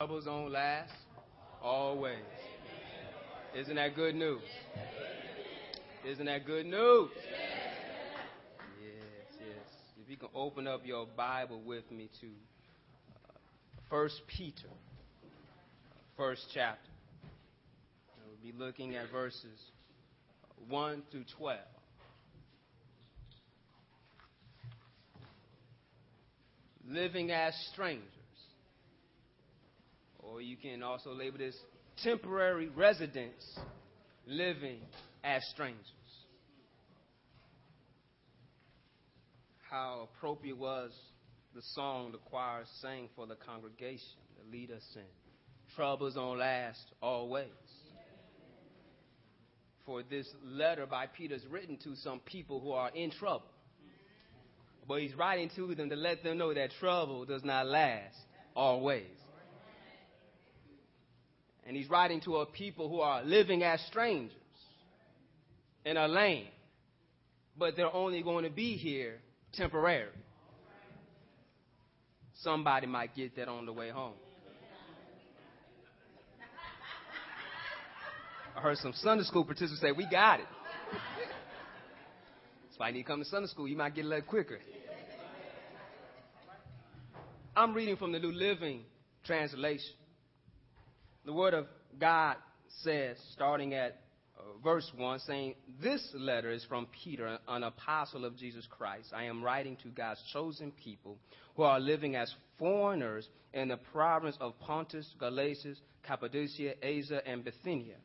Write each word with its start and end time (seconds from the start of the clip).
Troubles 0.00 0.24
don't 0.24 0.50
last 0.50 0.94
always. 1.62 2.14
Isn't 3.54 3.74
that 3.74 3.94
good 3.94 4.14
news? 4.14 4.40
Isn't 6.08 6.24
that 6.24 6.46
good 6.46 6.64
news? 6.64 7.10
Yes, 8.80 9.26
yes. 9.38 9.66
If 10.02 10.08
you 10.08 10.16
can 10.16 10.30
open 10.34 10.66
up 10.66 10.86
your 10.86 11.04
Bible 11.04 11.60
with 11.66 11.84
me 11.90 12.08
to 12.22 12.28
uh, 12.28 13.32
First 13.90 14.22
Peter, 14.26 14.70
first 16.16 16.46
chapter. 16.54 16.80
We'll 18.26 18.52
be 18.52 18.58
looking 18.58 18.96
at 18.96 19.10
verses 19.12 19.60
1 20.66 21.02
through 21.12 21.24
12. 21.36 21.58
Living 26.88 27.30
as 27.30 27.52
strangers. 27.74 28.19
Or 30.22 30.40
you 30.40 30.56
can 30.56 30.82
also 30.82 31.12
label 31.12 31.38
this 31.38 31.56
temporary 32.02 32.68
residence 32.68 33.58
living 34.26 34.80
as 35.24 35.42
strangers. 35.50 35.86
How 39.70 40.08
appropriate 40.12 40.56
was 40.56 40.90
the 41.54 41.62
song 41.74 42.12
the 42.12 42.18
choir 42.18 42.64
sang 42.80 43.08
for 43.14 43.26
the 43.26 43.36
congregation 43.36 44.06
the 44.38 44.56
leader 44.56 44.78
in. 44.96 45.02
Troubles 45.76 46.14
don't 46.14 46.38
last 46.38 46.84
always. 47.00 47.46
For 49.86 50.02
this 50.02 50.26
letter 50.44 50.86
by 50.86 51.06
Peter 51.06 51.34
is 51.34 51.46
written 51.46 51.76
to 51.84 51.96
some 51.96 52.20
people 52.20 52.60
who 52.60 52.72
are 52.72 52.90
in 52.90 53.10
trouble. 53.10 53.46
But 54.86 55.02
he's 55.02 55.14
writing 55.14 55.50
to 55.56 55.74
them 55.74 55.90
to 55.90 55.96
let 55.96 56.22
them 56.22 56.38
know 56.38 56.52
that 56.52 56.70
trouble 56.80 57.24
does 57.24 57.44
not 57.44 57.66
last 57.66 58.16
always. 58.54 59.06
And 61.70 61.76
he's 61.76 61.88
writing 61.88 62.20
to 62.22 62.38
a 62.38 62.46
people 62.46 62.88
who 62.88 62.98
are 62.98 63.22
living 63.22 63.62
as 63.62 63.80
strangers 63.82 64.34
in 65.84 65.96
a 65.96 66.08
land, 66.08 66.48
but 67.56 67.76
they're 67.76 67.94
only 67.94 68.24
going 68.24 68.42
to 68.42 68.50
be 68.50 68.76
here 68.76 69.18
temporarily. 69.52 70.10
Somebody 72.42 72.88
might 72.88 73.14
get 73.14 73.36
that 73.36 73.46
on 73.46 73.66
the 73.66 73.72
way 73.72 73.90
home. 73.90 74.14
I 78.56 78.60
heard 78.60 78.78
some 78.78 78.92
Sunday 78.92 79.22
school 79.22 79.44
participants 79.44 79.80
say, 79.80 79.92
We 79.92 80.08
got 80.10 80.40
it. 80.40 80.46
That's 82.66 82.78
why 82.80 82.88
you 82.88 82.94
need 82.94 83.02
to 83.02 83.06
come 83.06 83.20
to 83.20 83.28
Sunday 83.28 83.46
school. 83.46 83.68
You 83.68 83.76
might 83.76 83.94
get 83.94 84.06
a 84.06 84.08
little 84.08 84.24
quicker. 84.24 84.58
I'm 87.54 87.74
reading 87.74 87.96
from 87.96 88.10
the 88.10 88.18
New 88.18 88.32
Living 88.32 88.80
Translation. 89.24 89.99
The 91.24 91.32
Word 91.32 91.52
of 91.52 91.66
God 91.98 92.36
says, 92.82 93.18
starting 93.32 93.74
at 93.74 94.00
uh, 94.38 94.42
verse 94.64 94.90
1, 94.96 95.18
saying, 95.20 95.54
This 95.82 96.02
letter 96.14 96.50
is 96.50 96.64
from 96.64 96.86
Peter, 97.04 97.38
an 97.46 97.62
apostle 97.62 98.24
of 98.24 98.36
Jesus 98.38 98.66
Christ. 98.70 99.12
I 99.14 99.24
am 99.24 99.42
writing 99.42 99.76
to 99.82 99.88
God's 99.88 100.22
chosen 100.32 100.72
people 100.72 101.18
who 101.56 101.62
are 101.62 101.78
living 101.78 102.16
as 102.16 102.34
foreigners 102.58 103.28
in 103.52 103.68
the 103.68 103.76
province 103.76 104.36
of 104.40 104.58
Pontus, 104.60 105.14
Galatia, 105.18 105.74
Cappadocia, 106.02 106.74
Asia, 106.82 107.20
and 107.26 107.44
Bithynia. 107.44 107.96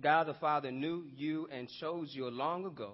God 0.00 0.28
the 0.28 0.34
Father 0.34 0.70
knew 0.70 1.04
you 1.14 1.48
and 1.52 1.68
chose 1.78 2.12
you 2.14 2.30
long 2.30 2.64
ago, 2.64 2.92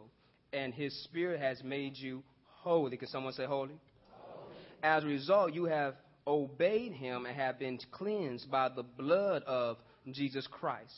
and 0.53 0.75
his 0.75 1.05
Spirit 1.05 1.41
has 1.41 1.63
made 1.63 1.97
you 1.97 2.25
holy. 2.63 2.97
Can 2.97 3.07
someone 3.09 3.33
say 3.33 3.45
holy? 3.45 3.79
holy. 4.11 4.55
As 4.83 5.05
a 5.05 5.07
result, 5.07 5.55
you 5.55 5.67
have 5.67 5.95
obeyed 6.29 6.93
him 6.93 7.27
and 7.27 7.35
have 7.35 7.59
been 7.59 7.79
cleansed 7.91 8.51
by 8.51 8.69
the 8.69 8.83
blood 8.83 9.43
of 9.45 9.79
Jesus 10.13 10.47
Christ. 10.47 10.95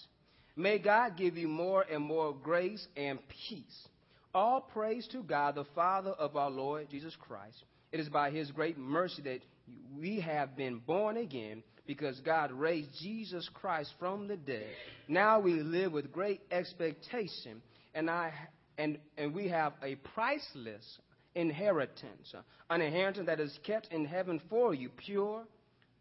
May 0.56 0.78
God 0.78 1.16
give 1.16 1.38
you 1.38 1.48
more 1.48 1.86
and 1.90 2.02
more 2.02 2.34
grace 2.34 2.86
and 2.96 3.18
peace. 3.48 3.88
All 4.34 4.60
praise 4.60 5.08
to 5.12 5.22
God, 5.22 5.54
the 5.54 5.64
Father 5.74 6.10
of 6.10 6.36
our 6.36 6.50
Lord 6.50 6.90
Jesus 6.90 7.16
Christ. 7.18 7.64
It 7.92 8.00
is 8.00 8.08
by 8.08 8.30
his 8.30 8.50
great 8.50 8.76
mercy 8.76 9.22
that 9.22 9.40
we 9.96 10.20
have 10.20 10.56
been 10.56 10.78
born 10.78 11.16
again 11.16 11.62
because 11.86 12.20
God 12.20 12.52
raised 12.52 12.90
Jesus 13.00 13.48
Christ 13.54 13.92
from 13.98 14.28
the 14.28 14.36
dead. 14.36 14.66
Now 15.08 15.40
we 15.40 15.54
live 15.54 15.92
with 15.92 16.12
great 16.12 16.40
expectation, 16.50 17.62
and, 17.94 18.08
I, 18.08 18.32
and, 18.78 18.98
and 19.16 19.34
we 19.34 19.48
have 19.48 19.72
a 19.82 19.96
priceless 19.96 20.98
inheritance, 21.34 22.34
an 22.68 22.80
inheritance 22.80 23.26
that 23.26 23.40
is 23.40 23.58
kept 23.64 23.88
in 23.92 24.04
heaven 24.04 24.40
for 24.48 24.74
you, 24.74 24.90
pure 24.96 25.44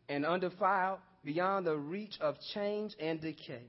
and 0.07 0.25
undefiled, 0.25 0.99
beyond 1.23 1.65
the 1.65 1.75
reach 1.75 2.17
of 2.21 2.35
change 2.53 2.95
and 2.99 3.21
decay. 3.21 3.65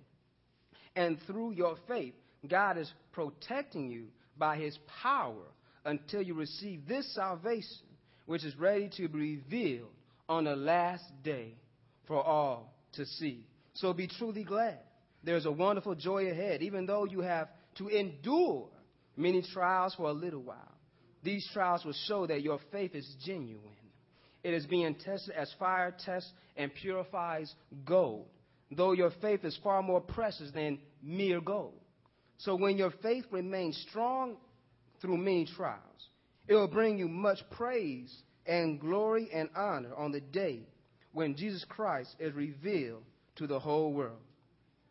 And 0.97 1.19
through 1.27 1.53
your 1.53 1.77
faith, 1.87 2.15
God 2.49 2.79
is 2.79 2.91
protecting 3.13 3.91
you 3.91 4.07
by 4.39 4.57
his 4.57 4.79
power 5.03 5.45
until 5.85 6.23
you 6.23 6.35
receive 6.35 6.87
this 6.87 7.15
salvation, 7.15 7.87
which 8.27 8.45
is 8.45 8.57
ready 8.57 8.91
to 8.97 9.09
be 9.09 9.19
revealed 9.37 9.91
on 10.29 10.45
the 10.45 10.57
last 10.57 11.05
day 11.23 11.55
for 12.07 12.23
all 12.23 12.73
to 12.93 13.05
see. 13.05 13.45
So 13.75 13.93
be 13.93 14.07
truly 14.07 14.45
glad. 14.45 14.79
There's 15.23 15.47
a 15.47 15.53
wonderful 15.53 15.95
joy 15.95 16.31
ahead, 16.31 16.63
even 16.63 16.87
though 16.87 17.05
you 17.05 17.21
have 17.21 17.49
to 17.77 17.89
endure 17.89 18.69
many 19.17 19.43
trials 19.53 19.95
for 19.95 20.09
a 20.09 20.13
little 20.13 20.43
while. 20.43 20.75
These 21.23 21.49
trials 21.53 21.85
will 21.85 21.95
show 22.07 22.27
that 22.27 22.43
your 22.43 22.59
faith 22.73 22.95
is 22.95 23.09
genuine. 23.25 23.61
It 24.43 24.55
is 24.55 24.67
being 24.67 24.95
tested 24.95 25.35
as 25.35 25.53
fire 25.59 25.95
tests 26.05 26.31
and 26.57 26.73
purifies 26.75 27.53
gold, 27.85 28.27
though 28.71 28.93
your 28.93 29.11
faith 29.21 29.45
is 29.45 29.59
far 29.63 29.83
more 29.83 30.01
precious 30.01 30.51
than 30.53 30.79
mere 31.03 31.41
gold. 31.41 31.75
So 32.39 32.57
when 32.57 32.79
your 32.79 32.93
faith 33.03 33.27
remains 33.31 33.77
strong 33.89 34.37
through 35.03 35.19
many 35.19 35.47
trials, 35.57 36.09
it 36.49 36.55
will 36.55 36.69
bring 36.69 36.99
you 36.99 37.07
much 37.07 37.39
praise 37.51 38.15
and 38.47 38.81
glory 38.81 39.29
and 39.33 39.51
honor 39.55 39.95
on 39.95 40.11
the 40.11 40.21
day 40.21 40.61
when 41.13 41.37
Jesus 41.37 41.65
Christ 41.69 42.17
is 42.19 42.33
revealed 42.35 43.03
to 43.37 43.47
the 43.47 43.61
whole 43.61 43.93
world. 43.93 44.21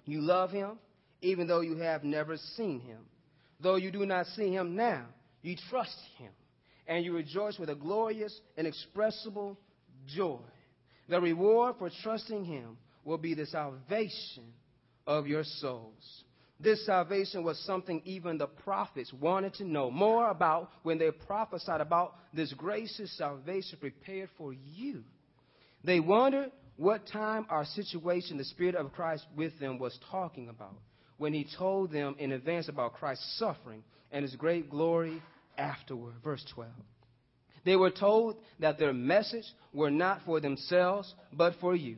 You 0.05 0.21
love 0.21 0.51
him 0.51 0.77
even 1.21 1.47
though 1.47 1.61
you 1.61 1.77
have 1.77 2.03
never 2.03 2.37
seen 2.37 2.79
him. 2.79 2.99
Though 3.59 3.75
you 3.75 3.91
do 3.91 4.05
not 4.05 4.25
see 4.27 4.51
him 4.51 4.75
now, 4.75 5.05
you 5.41 5.55
trust 5.69 5.97
him 6.17 6.31
and 6.87 7.05
you 7.05 7.13
rejoice 7.13 7.57
with 7.59 7.69
a 7.69 7.75
glorious, 7.75 8.37
inexpressible 8.57 9.57
joy. 10.07 10.39
The 11.07 11.21
reward 11.21 11.75
for 11.79 11.89
trusting 12.03 12.45
him 12.45 12.77
will 13.03 13.17
be 13.17 13.33
the 13.33 13.45
salvation 13.45 14.53
of 15.07 15.27
your 15.27 15.43
souls. 15.43 16.23
This 16.59 16.85
salvation 16.85 17.43
was 17.43 17.57
something 17.59 18.01
even 18.03 18.37
the 18.37 18.47
prophets 18.47 19.13
wanted 19.13 19.53
to 19.55 19.63
know 19.63 19.89
more 19.89 20.29
about 20.29 20.69
when 20.83 20.97
they 20.97 21.09
prophesied 21.09 21.79
about 21.79 22.15
this 22.33 22.53
gracious 22.53 23.15
salvation 23.17 23.77
prepared 23.79 24.29
for 24.37 24.51
you. 24.51 25.03
They 25.85 26.01
wondered 26.01 26.51
what 26.75 27.07
time 27.07 27.45
our 27.49 27.63
situation 27.63 28.37
the 28.37 28.43
Spirit 28.43 28.75
of 28.75 28.91
Christ 28.91 29.25
with 29.35 29.57
them 29.59 29.79
was 29.79 29.97
talking 30.11 30.49
about 30.49 30.75
when 31.19 31.33
he 31.33 31.45
told 31.57 31.91
them 31.91 32.15
in 32.17 32.31
advance 32.31 32.67
about 32.67 32.93
Christ's 32.93 33.37
suffering 33.37 33.83
and 34.11 34.23
his 34.23 34.35
great 34.35 34.69
glory 34.69 35.21
afterward. 35.57 36.15
Verse 36.23 36.43
12. 36.55 36.71
They 37.65 37.75
were 37.75 37.91
told 37.91 38.37
that 38.59 38.79
their 38.79 38.93
message 38.93 39.45
were 39.73 39.91
not 39.91 40.21
for 40.25 40.39
themselves, 40.39 41.13
but 41.33 41.53
for 41.61 41.75
you. 41.75 41.97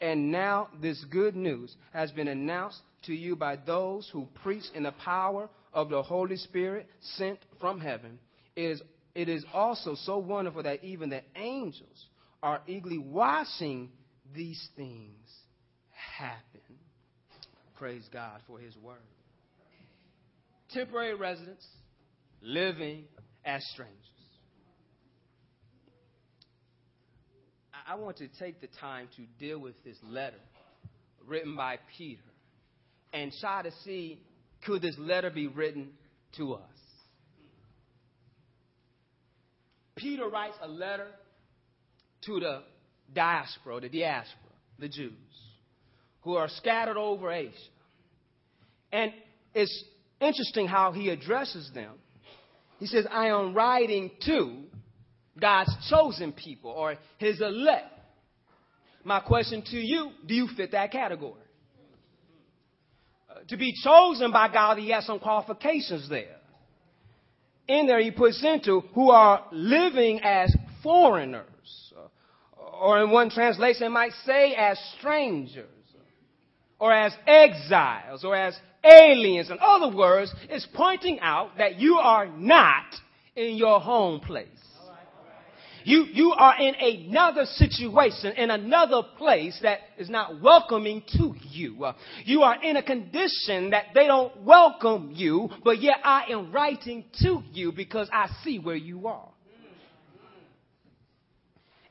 And 0.00 0.30
now 0.30 0.68
this 0.80 1.02
good 1.10 1.34
news 1.34 1.74
has 1.92 2.12
been 2.12 2.28
announced 2.28 2.80
to 3.06 3.14
you 3.14 3.34
by 3.34 3.56
those 3.56 4.08
who 4.12 4.28
preach 4.42 4.64
in 4.74 4.84
the 4.84 4.92
power 4.92 5.48
of 5.72 5.88
the 5.88 6.02
Holy 6.02 6.36
Spirit 6.36 6.86
sent 7.16 7.38
from 7.60 7.80
heaven. 7.80 8.18
It 8.56 8.62
is, 8.62 8.82
it 9.14 9.28
is 9.28 9.44
also 9.52 9.94
so 9.94 10.18
wonderful 10.18 10.62
that 10.62 10.84
even 10.84 11.08
the 11.08 11.22
angels 11.34 12.06
are 12.42 12.60
eagerly 12.66 12.98
watching 12.98 13.90
these 14.34 14.68
things 14.76 15.28
happen. 16.18 16.79
Praise 17.80 18.06
God 18.12 18.42
for 18.46 18.58
His 18.58 18.76
word. 18.76 18.98
Temporary 20.70 21.14
residence 21.14 21.66
living 22.42 23.04
as 23.42 23.64
strangers. 23.72 23.96
I 27.88 27.94
want 27.94 28.18
to 28.18 28.28
take 28.38 28.60
the 28.60 28.68
time 28.80 29.08
to 29.16 29.22
deal 29.42 29.58
with 29.58 29.82
this 29.82 29.96
letter 30.04 30.36
written 31.26 31.56
by 31.56 31.78
Peter 31.96 32.20
and 33.14 33.32
try 33.40 33.62
to 33.62 33.72
see 33.82 34.20
could 34.66 34.82
this 34.82 34.96
letter 34.98 35.30
be 35.30 35.46
written 35.46 35.88
to 36.36 36.52
us? 36.52 36.60
Peter 39.96 40.28
writes 40.28 40.56
a 40.60 40.68
letter 40.68 41.08
to 42.26 42.40
the 42.40 42.62
diaspora, 43.14 43.80
the 43.80 43.88
diaspora, 43.88 44.52
the 44.78 44.88
Jews, 44.88 45.14
who 46.22 46.36
are 46.36 46.48
scattered 46.48 46.96
over 46.96 47.30
Asia. 47.32 47.54
And 48.92 49.12
it's 49.54 49.84
interesting 50.20 50.66
how 50.66 50.92
he 50.92 51.08
addresses 51.10 51.70
them. 51.74 51.92
He 52.78 52.86
says, 52.86 53.06
I 53.10 53.26
am 53.28 53.54
writing 53.54 54.10
to 54.26 54.62
God's 55.38 55.74
chosen 55.88 56.32
people 56.32 56.70
or 56.70 56.96
his 57.18 57.40
elect 57.40 57.92
My 59.04 59.20
question 59.20 59.62
to 59.70 59.76
you, 59.76 60.10
do 60.26 60.34
you 60.34 60.48
fit 60.56 60.72
that 60.72 60.92
category? 60.92 61.40
Uh, 63.30 63.40
to 63.48 63.56
be 63.56 63.72
chosen 63.82 64.30
by 64.32 64.52
God, 64.52 64.78
he 64.78 64.90
has 64.90 65.06
some 65.06 65.18
qualifications 65.18 66.08
there. 66.08 66.36
In 67.66 67.86
there, 67.86 68.00
he 68.00 68.10
puts 68.10 68.44
into 68.44 68.80
who 68.94 69.10
are 69.10 69.46
living 69.52 70.20
as 70.22 70.54
foreigners, 70.82 71.44
uh, 71.96 72.62
or 72.80 73.02
in 73.02 73.10
one 73.10 73.30
translation, 73.30 73.92
might 73.92 74.12
say 74.26 74.54
as 74.54 74.78
strangers, 74.98 75.68
or 76.80 76.92
as 76.92 77.12
exiles, 77.26 78.24
or 78.24 78.34
as 78.34 78.58
aliens. 78.82 79.50
In 79.50 79.58
other 79.60 79.94
words, 79.94 80.34
it's 80.48 80.66
pointing 80.74 81.20
out 81.20 81.58
that 81.58 81.76
you 81.78 81.96
are 81.96 82.26
not 82.26 82.86
in 83.36 83.56
your 83.56 83.80
home 83.80 84.20
place. 84.20 84.48
You, 85.84 86.04
you 86.12 86.32
are 86.32 86.60
in 86.60 86.74
another 86.74 87.44
situation, 87.46 88.32
in 88.32 88.50
another 88.50 89.02
place 89.16 89.58
that 89.62 89.80
is 89.98 90.10
not 90.10 90.40
welcoming 90.40 91.02
to 91.16 91.34
you. 91.42 91.86
You 92.24 92.42
are 92.42 92.62
in 92.62 92.76
a 92.76 92.82
condition 92.82 93.70
that 93.70 93.86
they 93.94 94.06
don't 94.06 94.42
welcome 94.42 95.12
you, 95.14 95.48
but 95.64 95.80
yet 95.80 95.96
I 96.04 96.24
am 96.30 96.52
writing 96.52 97.04
to 97.22 97.42
you 97.52 97.72
because 97.72 98.08
I 98.12 98.28
see 98.44 98.58
where 98.58 98.76
you 98.76 99.06
are. 99.06 99.28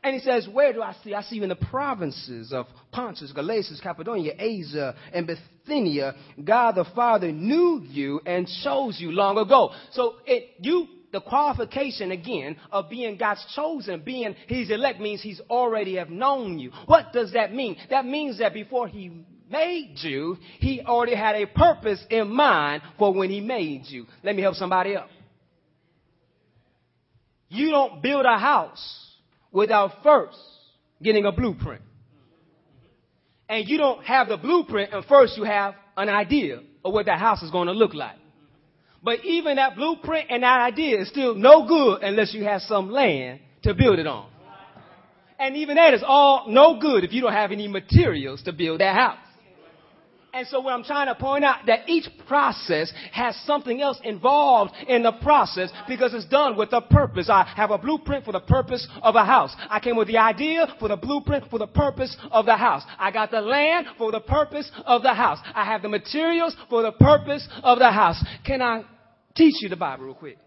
And 0.02 0.16
he 0.16 0.22
says, 0.22 0.48
Where 0.52 0.72
do 0.72 0.82
I 0.82 0.96
see? 1.04 1.14
I 1.14 1.22
see 1.24 1.38
you 1.38 1.44
in 1.44 1.50
the 1.50 1.56
provinces 1.56 2.54
of 2.54 2.68
Pontus, 2.92 3.32
Galatia, 3.34 3.74
Cappadocia, 3.84 4.34
Asia, 4.38 4.96
and 5.14 5.28
Bithynia. 5.28 6.16
God 6.44 6.76
the 6.76 6.86
Father 6.96 7.32
knew 7.32 7.82
you 7.84 8.22
and 8.26 8.48
chose 8.64 9.00
you 9.00 9.12
long 9.12 9.38
ago. 9.38 9.72
So 9.92 10.16
it, 10.26 10.52
you, 10.60 10.88
the 11.12 11.20
qualification 11.20 12.12
again 12.12 12.56
of 12.72 12.90
being 12.90 13.18
God's 13.18 13.46
chosen, 13.56 14.02
being 14.02 14.36
His 14.48 14.72
elect 14.72 15.02
means 15.02 15.22
He's 15.22 15.42
already 15.50 15.96
have 15.96 16.10
known 16.10 16.60
you. 16.60 16.72
What 16.86 17.12
does 17.12 17.34
that 17.34 17.54
mean? 17.54 17.76
That 17.90 18.06
means 18.06 18.40
that 18.40 18.54
before 18.54 18.88
He 18.88 19.12
made 19.52 19.96
you, 19.98 20.38
He 20.60 20.82
already 20.82 21.16
had 21.16 21.36
a 21.36 21.46
purpose 21.46 22.02
in 22.10 22.30
mind 22.30 22.84
for 22.98 23.14
when 23.14 23.30
He 23.30 23.42
made 23.42 23.84
you. 23.88 24.06
Let 24.24 24.38
me 24.38 24.42
help 24.42 24.56
somebody 24.56 24.96
up. 24.96 25.10
You 27.50 27.72
don't 27.72 28.02
build 28.02 28.26
a 28.26 28.38
house 28.38 29.09
without 29.52 30.04
first 30.04 30.38
getting 31.02 31.26
a 31.26 31.32
blueprint. 31.32 31.82
And 33.48 33.68
you 33.68 33.78
don't 33.78 34.04
have 34.06 34.28
the 34.28 34.38
blueprint 34.38 34.94
and 34.94 35.04
first 35.06 35.38
you 35.38 35.44
have 35.44 35.74
an 35.98 36.10
idea 36.10 36.62
of 36.86 36.94
what 36.94 37.08
that 37.08 37.20
house 37.20 37.42
is 37.42 37.52
going 37.52 37.68
to 37.68 37.74
look 37.74 37.94
like. 37.94 38.16
But 39.02 39.24
even 39.24 39.56
that 39.56 39.76
blueprint 39.76 40.28
and 40.30 40.44
that 40.44 40.60
idea 40.60 41.02
is 41.02 41.10
still 41.10 41.36
no 41.36 41.68
good 41.68 42.04
unless 42.04 42.34
you 42.34 42.44
have 42.44 42.62
some 42.62 42.92
land 42.92 43.40
to 43.64 43.74
build 43.74 44.00
it 44.00 44.08
on. 44.08 44.30
And 45.40 45.56
even 45.56 45.78
that 45.78 45.94
is 45.94 46.04
all 46.06 46.46
no 46.50 46.80
good 46.80 47.06
if 47.06 47.14
you 47.14 47.22
don't 47.22 47.32
have 47.32 47.52
any 47.52 47.68
materials 47.68 48.44
to 48.44 48.52
build 48.52 48.82
that 48.82 48.94
house. 48.94 49.18
And 50.32 50.48
so 50.48 50.60
what 50.60 50.74
I'm 50.74 50.84
trying 50.84 51.08
to 51.08 51.16
point 51.16 51.44
out 51.44 51.66
that 51.66 51.90
each 51.90 52.08
process 52.28 52.94
has 53.12 53.36
something 53.46 53.82
else 53.82 54.00
involved 54.04 54.74
in 54.88 55.02
the 55.02 55.12
process 55.12 55.72
because 55.88 56.14
it's 56.14 56.28
done 56.28 56.56
with 56.56 56.72
a 56.72 56.82
purpose. 56.82 57.30
I 57.30 57.52
have 57.56 57.72
a 57.72 57.78
blueprint 57.78 58.26
for 58.26 58.32
the 58.32 58.40
purpose 58.40 58.88
of 59.02 59.16
a 59.16 59.26
house. 59.26 59.56
I 59.70 59.80
came 59.80 59.96
with 59.96 60.08
the 60.08 60.18
idea 60.18 60.68
for 60.80 60.88
the 60.88 60.98
blueprint 60.98 61.50
for 61.50 61.58
the 61.58 61.68
purpose 61.68 62.16
of 62.32 62.46
the 62.46 62.56
house. 62.56 62.84
I 63.00 63.12
got 63.12 63.32
the 63.32 63.42
land 63.42 63.88
for 63.98 64.12
the 64.12 64.20
purpose 64.20 64.70
of 64.86 65.02
the 65.02 65.14
house. 65.14 65.40
I 65.56 65.66
have 65.66 65.82
the 65.82 65.90
materials 65.90 66.56
for 66.70 66.84
the 66.84 66.92
purpose 66.92 67.48
of 67.64 67.80
the 67.80 67.92
house. 67.92 68.24
Can 68.46 68.62
I 68.62 68.84
teach 69.36 69.56
you 69.62 69.70
the 69.70 69.78
Bible 69.78 70.06
real 70.06 70.14
quick? 70.14 70.38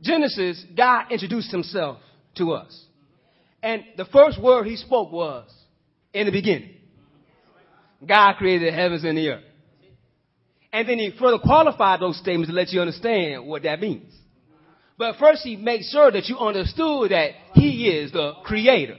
Genesis, 0.00 0.64
God 0.76 1.10
introduced 1.10 1.50
himself 1.50 1.98
to 2.36 2.52
us. 2.52 2.84
And 3.62 3.82
the 3.96 4.04
first 4.06 4.40
word 4.42 4.64
he 4.66 4.76
spoke 4.76 5.12
was, 5.12 5.50
in 6.12 6.26
the 6.26 6.32
beginning. 6.32 6.73
God 8.06 8.36
created 8.36 8.72
the 8.72 8.76
heavens 8.76 9.04
and 9.04 9.16
the 9.16 9.28
earth. 9.28 9.44
And 10.72 10.88
then 10.88 10.98
he 10.98 11.12
further 11.18 11.38
qualified 11.38 12.00
those 12.00 12.18
statements 12.18 12.50
to 12.50 12.54
let 12.54 12.72
you 12.72 12.80
understand 12.80 13.46
what 13.46 13.62
that 13.62 13.80
means. 13.80 14.12
But 14.98 15.16
first 15.16 15.42
he 15.42 15.56
makes 15.56 15.90
sure 15.90 16.10
that 16.10 16.26
you 16.26 16.38
understood 16.38 17.10
that 17.10 17.30
he 17.54 17.88
is 17.88 18.12
the 18.12 18.32
creator. 18.44 18.96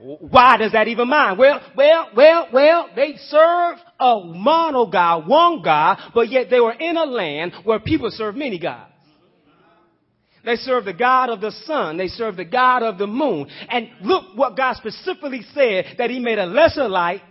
Why 0.00 0.56
does 0.56 0.72
that 0.72 0.86
even 0.88 1.08
matter? 1.08 1.38
Well, 1.38 1.60
well, 1.76 2.08
well, 2.14 2.48
well, 2.52 2.88
they 2.94 3.16
served 3.16 3.80
a 3.98 4.20
mono 4.24 4.86
God, 4.86 5.26
one 5.26 5.60
God, 5.62 5.98
but 6.14 6.28
yet 6.28 6.48
they 6.50 6.60
were 6.60 6.72
in 6.72 6.96
a 6.96 7.04
land 7.04 7.52
where 7.64 7.80
people 7.80 8.10
serve 8.10 8.36
many 8.36 8.58
gods. 8.58 8.92
They 10.44 10.56
serve 10.56 10.84
the 10.84 10.94
God 10.94 11.30
of 11.30 11.40
the 11.40 11.50
sun. 11.50 11.96
They 11.96 12.08
serve 12.08 12.36
the 12.36 12.44
God 12.44 12.82
of 12.82 12.96
the 12.96 13.06
moon. 13.06 13.48
And 13.68 13.88
look 14.02 14.36
what 14.36 14.56
God 14.56 14.76
specifically 14.76 15.42
said 15.52 15.96
that 15.98 16.10
he 16.10 16.20
made 16.20 16.38
a 16.38 16.46
lesser 16.46 16.88
light 16.88 17.22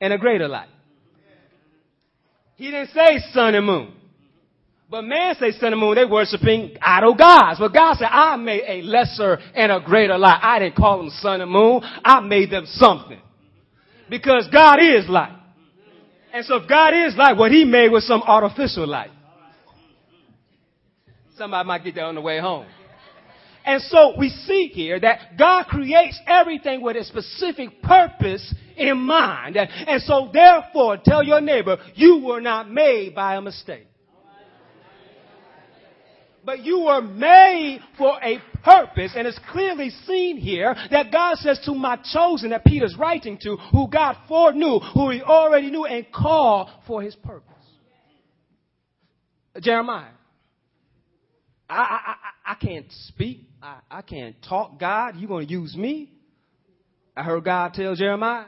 and 0.00 0.12
a 0.12 0.18
greater 0.18 0.48
light. 0.48 0.68
He 2.56 2.70
didn't 2.70 2.90
say 2.90 3.18
sun 3.32 3.54
and 3.54 3.64
moon. 3.64 3.94
But 4.90 5.02
man 5.02 5.34
say 5.38 5.52
sun 5.52 5.72
and 5.72 5.80
moon, 5.80 5.94
they 5.94 6.04
worshiping 6.04 6.76
idol 6.80 7.14
gods. 7.14 7.58
But 7.60 7.74
God 7.74 7.96
said, 7.98 8.08
I 8.10 8.36
made 8.36 8.62
a 8.66 8.82
lesser 8.82 9.38
and 9.54 9.70
a 9.70 9.80
greater 9.80 10.16
light. 10.16 10.40
I 10.42 10.58
didn't 10.58 10.76
call 10.76 10.98
them 10.98 11.10
sun 11.10 11.40
and 11.40 11.50
moon. 11.50 11.82
I 12.04 12.20
made 12.20 12.50
them 12.50 12.64
something. 12.66 13.20
Because 14.08 14.48
God 14.50 14.78
is 14.80 15.08
light. 15.08 15.36
And 16.32 16.44
so 16.46 16.56
if 16.56 16.68
God 16.68 16.94
is 16.94 17.16
light, 17.16 17.36
what 17.36 17.52
he 17.52 17.64
made 17.64 17.90
was 17.90 18.06
some 18.06 18.22
artificial 18.22 18.86
light. 18.86 19.10
Somebody 21.36 21.66
might 21.66 21.84
get 21.84 21.94
that 21.94 22.04
on 22.04 22.14
the 22.14 22.20
way 22.20 22.40
home. 22.40 22.66
And 23.68 23.82
so 23.82 24.14
we 24.16 24.30
see 24.30 24.68
here 24.68 24.98
that 24.98 25.36
God 25.38 25.66
creates 25.66 26.18
everything 26.26 26.80
with 26.80 26.96
a 26.96 27.04
specific 27.04 27.82
purpose 27.82 28.54
in 28.78 28.96
mind. 28.96 29.58
And 29.58 30.00
so 30.04 30.30
therefore, 30.32 30.96
tell 31.04 31.22
your 31.22 31.42
neighbor, 31.42 31.76
you 31.94 32.24
were 32.24 32.40
not 32.40 32.70
made 32.70 33.14
by 33.14 33.36
a 33.36 33.42
mistake. 33.42 33.86
But 36.46 36.60
you 36.60 36.84
were 36.84 37.02
made 37.02 37.80
for 37.98 38.18
a 38.22 38.38
purpose, 38.64 39.12
and 39.14 39.28
it's 39.28 39.38
clearly 39.52 39.90
seen 40.06 40.38
here 40.38 40.74
that 40.90 41.12
God 41.12 41.36
says 41.36 41.60
to 41.66 41.74
my 41.74 41.98
chosen 42.14 42.50
that 42.50 42.64
Peter's 42.64 42.96
writing 42.96 43.36
to, 43.42 43.56
who 43.70 43.86
God 43.86 44.16
foreknew, 44.28 44.78
who 44.78 45.10
he 45.10 45.20
already 45.20 45.70
knew 45.70 45.84
and 45.84 46.06
called 46.10 46.70
for 46.86 47.02
his 47.02 47.14
purpose. 47.16 47.44
Jeremiah. 49.60 50.12
I, 51.68 51.76
I, 51.76 52.14
I, 52.14 52.52
I 52.52 52.54
can't 52.54 52.90
speak. 52.90 53.47
I, 53.62 53.78
I 53.90 54.02
can't 54.02 54.36
talk. 54.48 54.78
God, 54.78 55.16
You're 55.16 55.28
going 55.28 55.46
to 55.46 55.52
use 55.52 55.76
me? 55.76 56.12
I 57.16 57.22
heard 57.22 57.44
God 57.44 57.74
tell 57.74 57.94
Jeremiah, 57.96 58.46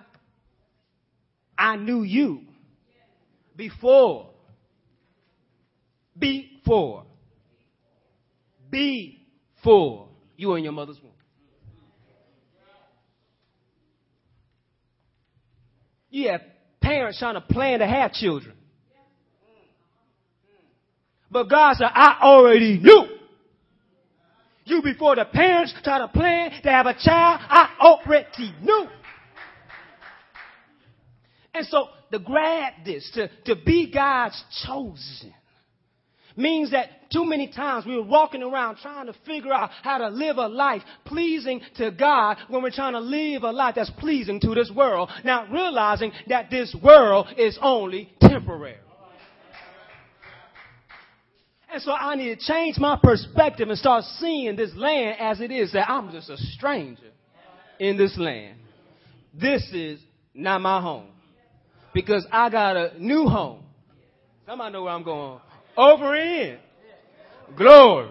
I 1.58 1.76
knew 1.76 2.02
you 2.02 2.42
before. 3.56 4.30
Before. 6.16 7.04
Before 8.70 10.08
you 10.36 10.48
were 10.48 10.58
in 10.58 10.64
your 10.64 10.72
mother's 10.72 10.98
womb. 11.02 11.12
You 16.10 16.28
have 16.30 16.42
parents 16.80 17.18
trying 17.18 17.34
to 17.34 17.40
plan 17.40 17.80
to 17.80 17.86
have 17.86 18.12
children. 18.12 18.54
But 21.30 21.48
God 21.48 21.76
said, 21.76 21.88
I 21.92 22.18
already 22.22 22.78
knew. 22.78 23.19
You 24.64 24.82
before 24.82 25.16
the 25.16 25.24
parents 25.24 25.74
try 25.82 25.98
to 25.98 26.08
plan 26.08 26.52
to 26.62 26.70
have 26.70 26.86
a 26.86 26.94
child, 26.94 27.40
I 27.42 27.76
already 27.80 28.54
knew. 28.62 28.86
And 31.54 31.66
so 31.66 31.88
to 32.12 32.18
grab 32.18 32.74
this, 32.84 33.10
to, 33.14 33.28
to 33.46 33.56
be 33.64 33.90
God's 33.92 34.42
chosen, 34.64 35.34
means 36.36 36.70
that 36.70 37.10
too 37.12 37.24
many 37.24 37.48
times 37.48 37.84
we're 37.86 38.02
walking 38.02 38.42
around 38.42 38.76
trying 38.76 39.06
to 39.06 39.14
figure 39.26 39.52
out 39.52 39.70
how 39.82 39.98
to 39.98 40.08
live 40.08 40.38
a 40.38 40.46
life 40.46 40.82
pleasing 41.04 41.60
to 41.76 41.90
God 41.90 42.36
when 42.48 42.62
we're 42.62 42.70
trying 42.70 42.92
to 42.92 43.00
live 43.00 43.42
a 43.42 43.50
life 43.50 43.74
that's 43.74 43.90
pleasing 43.90 44.40
to 44.40 44.54
this 44.54 44.70
world, 44.74 45.10
not 45.24 45.50
realizing 45.50 46.12
that 46.28 46.50
this 46.50 46.74
world 46.82 47.26
is 47.36 47.58
only 47.60 48.12
temporary. 48.20 48.76
And 51.72 51.80
so 51.82 51.92
I 51.92 52.16
need 52.16 52.38
to 52.38 52.44
change 52.44 52.78
my 52.78 52.98
perspective 53.00 53.68
and 53.68 53.78
start 53.78 54.04
seeing 54.18 54.56
this 54.56 54.74
land 54.74 55.16
as 55.20 55.40
it 55.40 55.52
is, 55.52 55.72
that 55.72 55.88
I'm 55.88 56.10
just 56.10 56.28
a 56.28 56.36
stranger 56.36 57.10
in 57.78 57.96
this 57.96 58.16
land. 58.18 58.56
This 59.32 59.62
is 59.72 60.00
not 60.34 60.60
my 60.60 60.80
home. 60.80 61.06
Because 61.94 62.26
I 62.30 62.50
got 62.50 62.76
a 62.76 62.92
new 62.98 63.26
home. 63.26 63.62
Somebody 64.46 64.72
know 64.72 64.82
where 64.82 64.92
I'm 64.92 65.02
going. 65.04 65.40
Over 65.76 66.16
in. 66.16 66.58
Glory. 67.56 68.10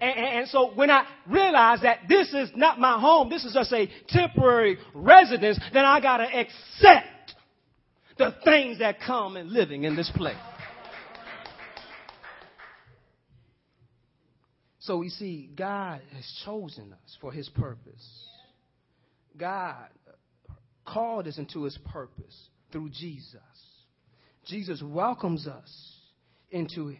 And, 0.00 0.18
and, 0.18 0.38
and, 0.38 0.48
so 0.48 0.72
when 0.74 0.90
I 0.90 1.06
realize 1.26 1.80
that 1.82 2.00
this 2.08 2.32
is 2.34 2.50
not 2.54 2.78
my 2.78 3.00
home, 3.00 3.30
this 3.30 3.44
is 3.44 3.54
just 3.54 3.72
a 3.72 3.88
temporary 4.08 4.78
residence, 4.94 5.58
then 5.72 5.84
I 5.84 6.00
gotta 6.00 6.24
accept 6.24 7.34
the 8.18 8.34
things 8.44 8.80
that 8.80 9.00
come 9.00 9.36
in 9.36 9.52
living 9.52 9.84
in 9.84 9.96
this 9.96 10.10
place. 10.14 10.36
So 14.84 14.98
we 14.98 15.08
see 15.08 15.50
God 15.56 16.02
has 16.14 16.42
chosen 16.44 16.92
us 16.92 17.16
for 17.20 17.32
his 17.32 17.48
purpose. 17.48 18.06
God 19.36 19.88
called 20.86 21.26
us 21.26 21.38
into 21.38 21.64
his 21.64 21.78
purpose 21.90 22.48
through 22.70 22.90
Jesus. 22.90 23.40
Jesus 24.44 24.82
welcomes 24.84 25.46
us 25.46 25.96
into 26.50 26.94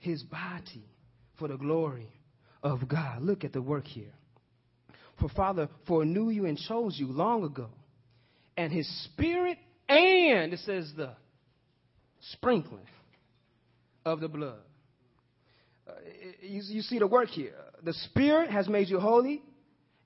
his 0.00 0.24
body 0.24 0.84
for 1.38 1.46
the 1.46 1.56
glory 1.56 2.12
of 2.64 2.88
God. 2.88 3.22
Look 3.22 3.44
at 3.44 3.52
the 3.52 3.62
work 3.62 3.86
here. 3.86 4.14
For 5.20 5.28
Father 5.28 5.68
foreknew 5.86 6.30
you 6.30 6.46
and 6.46 6.58
chose 6.58 6.98
you 6.98 7.06
long 7.06 7.44
ago, 7.44 7.70
and 8.56 8.72
his 8.72 8.88
spirit 9.04 9.58
and 9.88 10.52
it 10.52 10.60
says 10.60 10.92
the 10.96 11.12
sprinkling 12.32 12.86
of 14.04 14.18
the 14.18 14.28
blood. 14.28 14.67
Uh, 15.88 15.92
you, 16.42 16.62
you 16.64 16.82
see 16.82 16.98
the 16.98 17.06
work 17.06 17.28
here. 17.28 17.54
The 17.82 17.92
Spirit 17.92 18.50
has 18.50 18.68
made 18.68 18.88
you 18.88 19.00
holy. 19.00 19.42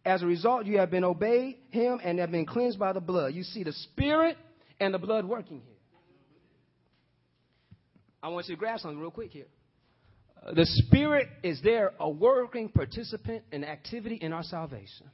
As 0.05 0.23
a 0.23 0.27
result, 0.27 0.67
you 0.67 0.79
have 0.79 0.91
been 0.91 1.05
obeyed 1.05 1.59
Him 1.71 2.01
and 2.03 2.19
have 2.19 2.31
been 2.31 2.47
cleansed 2.47 2.79
by 2.79 2.93
the 2.93 3.01
blood. 3.01 3.35
You 3.35 3.43
see 3.43 3.63
the 3.63 3.73
Spirit 3.73 4.37
and 4.81 4.93
the 4.93 4.99
blood 4.99 5.25
working 5.25 5.61
here. 5.61 5.77
I 8.23 8.29
want 8.29 8.49
you 8.49 8.55
to 8.55 8.59
grab 8.59 8.79
something 8.81 8.99
real 8.99 9.11
quick 9.11 9.31
here. 9.31 9.47
Uh, 10.45 10.55
the 10.55 10.65
Spirit 10.65 11.29
is 11.43 11.61
there, 11.63 11.93
a 11.99 12.09
working 12.09 12.69
participant 12.69 13.43
in 13.53 13.65
activity 13.65 14.17
in 14.17 14.33
our 14.33 14.43
salvation. 14.43 15.11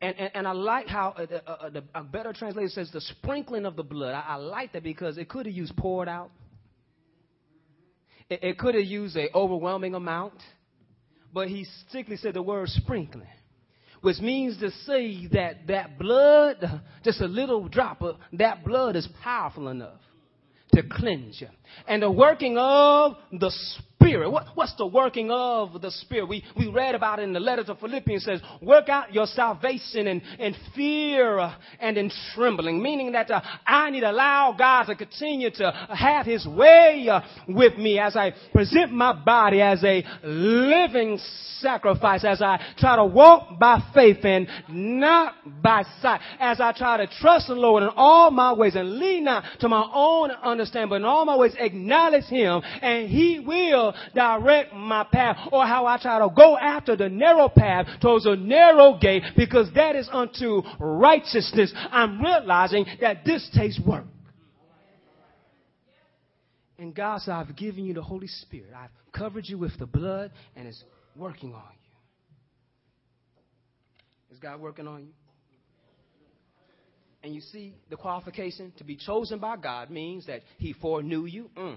And, 0.00 0.14
and, 0.18 0.30
and 0.34 0.48
I 0.48 0.52
like 0.52 0.88
how 0.88 1.14
uh, 1.16 1.50
uh, 1.50 1.70
the, 1.70 1.84
a 1.94 2.02
better 2.04 2.32
translation 2.32 2.68
says 2.70 2.90
the 2.92 3.00
sprinkling 3.00 3.64
of 3.64 3.76
the 3.76 3.82
blood. 3.82 4.14
I, 4.14 4.20
I 4.28 4.36
like 4.36 4.72
that 4.74 4.82
because 4.82 5.16
it 5.16 5.28
could 5.28 5.46
have 5.46 5.54
used 5.54 5.76
poured 5.76 6.08
out. 6.08 6.30
It, 8.28 8.42
it 8.42 8.58
could 8.58 8.74
have 8.74 8.84
used 8.84 9.16
an 9.16 9.28
overwhelming 9.34 9.94
amount. 9.94 10.34
But 11.32 11.48
he 11.48 11.66
strictly 11.88 12.16
said 12.16 12.34
the 12.34 12.42
word 12.42 12.68
sprinkling, 12.68 13.28
which 14.00 14.20
means 14.20 14.58
to 14.60 14.70
say 14.70 15.26
that 15.32 15.66
that 15.66 15.98
blood, 15.98 16.80
just 17.04 17.20
a 17.20 17.26
little 17.26 17.68
drop 17.68 18.00
of 18.00 18.16
that 18.34 18.64
blood 18.64 18.96
is 18.96 19.06
powerful 19.22 19.68
enough 19.68 20.00
to 20.72 20.82
cleanse 20.82 21.40
you. 21.40 21.48
And 21.86 22.02
the 22.02 22.10
working 22.10 22.56
of 22.56 23.16
the 23.32 23.50
Spirit. 23.98 24.30
What, 24.30 24.46
what's 24.54 24.74
the 24.76 24.86
working 24.86 25.30
of 25.32 25.80
the 25.80 25.90
Spirit? 25.90 26.28
We, 26.28 26.44
we 26.56 26.68
read 26.68 26.94
about 26.94 27.18
it 27.18 27.22
in 27.22 27.32
the 27.32 27.40
letters 27.40 27.68
of 27.68 27.80
Philippians 27.80 28.24
says, 28.24 28.40
work 28.62 28.88
out 28.88 29.12
your 29.12 29.26
salvation 29.26 30.06
in, 30.06 30.22
in 30.38 30.54
fear 30.76 31.52
and 31.80 31.98
in 31.98 32.12
trembling. 32.34 32.80
Meaning 32.80 33.12
that 33.12 33.30
uh, 33.30 33.40
I 33.66 33.90
need 33.90 34.00
to 34.00 34.10
allow 34.10 34.54
God 34.56 34.84
to 34.84 34.94
continue 34.94 35.50
to 35.50 35.88
have 35.92 36.24
His 36.24 36.46
way 36.46 37.08
uh, 37.10 37.20
with 37.48 37.78
me 37.78 37.98
as 37.98 38.16
I 38.16 38.32
present 38.52 38.92
my 38.92 39.12
body 39.12 39.60
as 39.60 39.82
a 39.82 40.04
living 40.22 41.18
sacrifice, 41.60 42.24
as 42.24 42.42
I 42.42 42.62
try 42.78 42.96
to 42.96 43.04
walk 43.04 43.58
by 43.58 43.82
faith 43.94 44.24
and 44.24 44.46
not 44.68 45.34
by 45.62 45.84
sight, 46.00 46.20
as 46.38 46.60
I 46.60 46.72
try 46.72 46.98
to 46.98 47.06
trust 47.20 47.48
the 47.48 47.54
Lord 47.54 47.82
in 47.82 47.90
all 47.96 48.30
my 48.30 48.52
ways 48.52 48.76
and 48.76 48.98
lean 48.98 49.24
not 49.24 49.44
to 49.60 49.68
my 49.68 49.88
own 49.92 50.30
understanding, 50.30 50.90
but 50.90 50.96
in 50.96 51.04
all 51.04 51.24
my 51.24 51.36
ways 51.36 51.54
acknowledge 51.58 52.24
Him 52.24 52.62
and 52.82 53.08
He 53.08 53.40
will 53.40 53.85
direct 54.14 54.74
my 54.74 55.04
path 55.04 55.36
or 55.52 55.66
how 55.66 55.86
I 55.86 55.98
try 56.00 56.18
to 56.18 56.28
go 56.34 56.56
after 56.56 56.96
the 56.96 57.08
narrow 57.08 57.48
path 57.48 57.86
towards 58.00 58.26
a 58.26 58.36
narrow 58.36 58.98
gate 58.98 59.22
because 59.36 59.68
that 59.74 59.96
is 59.96 60.08
unto 60.12 60.62
righteousness. 60.78 61.72
I'm 61.90 62.20
realizing 62.20 62.86
that 63.00 63.24
this 63.24 63.48
takes 63.54 63.80
work. 63.80 64.04
And 66.78 66.94
God 66.94 67.20
said, 67.22 67.32
I've 67.32 67.56
given 67.56 67.86
you 67.86 67.94
the 67.94 68.02
Holy 68.02 68.26
Spirit. 68.26 68.70
I've 68.76 68.90
covered 69.12 69.44
you 69.46 69.58
with 69.58 69.78
the 69.78 69.86
blood 69.86 70.30
and 70.54 70.68
it's 70.68 70.84
working 71.16 71.54
on 71.54 71.62
you. 74.30 74.34
Is 74.34 74.38
God 74.38 74.60
working 74.60 74.86
on 74.86 75.04
you? 75.04 75.12
And 77.22 77.34
you 77.34 77.40
see, 77.40 77.74
the 77.90 77.96
qualification 77.96 78.72
to 78.78 78.84
be 78.84 78.96
chosen 78.96 79.38
by 79.38 79.56
God 79.56 79.90
means 79.90 80.26
that 80.26 80.42
He 80.58 80.74
foreknew 80.74 81.24
you. 81.24 81.50
Mm. 81.56 81.76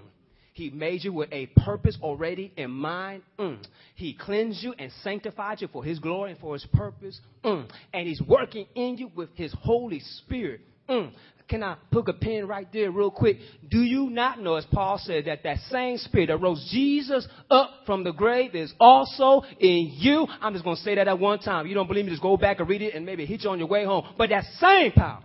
He 0.52 0.70
made 0.70 1.04
you 1.04 1.12
with 1.12 1.32
a 1.32 1.46
purpose 1.64 1.96
already 2.02 2.52
in 2.56 2.70
mind. 2.70 3.22
Mm. 3.38 3.64
He 3.94 4.14
cleansed 4.14 4.62
you 4.62 4.74
and 4.78 4.90
sanctified 5.02 5.60
you 5.60 5.68
for 5.68 5.84
His 5.84 5.98
glory 5.98 6.32
and 6.32 6.40
for 6.40 6.54
His 6.54 6.66
purpose. 6.72 7.20
Mm. 7.44 7.68
And 7.92 8.08
He's 8.08 8.20
working 8.20 8.66
in 8.74 8.98
you 8.98 9.10
with 9.14 9.30
His 9.36 9.54
Holy 9.62 10.00
Spirit. 10.00 10.60
Mm. 10.88 11.12
Can 11.48 11.64
I 11.64 11.76
put 11.90 12.08
a 12.08 12.12
pin 12.12 12.46
right 12.46 12.68
there 12.72 12.92
real 12.92 13.10
quick? 13.10 13.38
Do 13.68 13.78
you 13.78 14.08
not 14.08 14.40
know, 14.40 14.54
as 14.54 14.64
Paul 14.66 14.98
said, 15.02 15.24
that 15.24 15.42
that 15.42 15.58
same 15.68 15.98
spirit 15.98 16.28
that 16.28 16.40
rose 16.40 16.68
Jesus 16.70 17.26
up 17.50 17.70
from 17.86 18.04
the 18.04 18.12
grave 18.12 18.54
is 18.54 18.72
also 18.78 19.42
in 19.58 19.92
you? 19.96 20.28
I'm 20.40 20.52
just 20.52 20.64
going 20.64 20.76
to 20.76 20.82
say 20.82 20.94
that 20.94 21.08
at 21.08 21.18
one 21.18 21.40
time. 21.40 21.66
If 21.66 21.70
You 21.70 21.74
don't 21.74 21.88
believe 21.88 22.04
me? 22.04 22.12
Just 22.12 22.22
go 22.22 22.36
back 22.36 22.60
and 22.60 22.68
read 22.68 22.82
it 22.82 22.94
and 22.94 23.04
maybe 23.04 23.26
hit 23.26 23.42
you 23.42 23.50
on 23.50 23.58
your 23.58 23.66
way 23.66 23.84
home. 23.84 24.14
But 24.16 24.30
that 24.30 24.44
same 24.60 24.92
power 24.92 25.24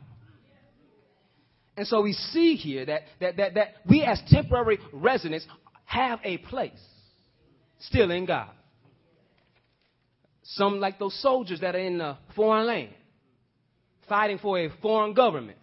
and 1.78 1.88
so 1.88 2.02
we 2.02 2.14
see 2.14 2.56
here 2.56 2.86
that, 2.86 3.02
that, 3.20 3.38
that, 3.38 3.54
that 3.56 3.68
we 3.88 4.04
as 4.04 4.22
temporary 4.30 4.80
residents 4.94 5.46
have 5.86 6.20
a 6.24 6.38
place 6.38 6.72
still 7.80 8.12
in 8.12 8.26
God. 8.26 8.50
Some 10.44 10.80
like 10.80 11.00
those 11.00 11.20
soldiers 11.22 11.60
that 11.62 11.76
are 11.76 11.80
in 11.80 12.00
a 12.00 12.18
foreign 12.36 12.68
land, 12.68 12.94
fighting 14.08 14.38
for 14.38 14.60
a 14.60 14.70
foreign 14.82 15.14
government. 15.14 15.58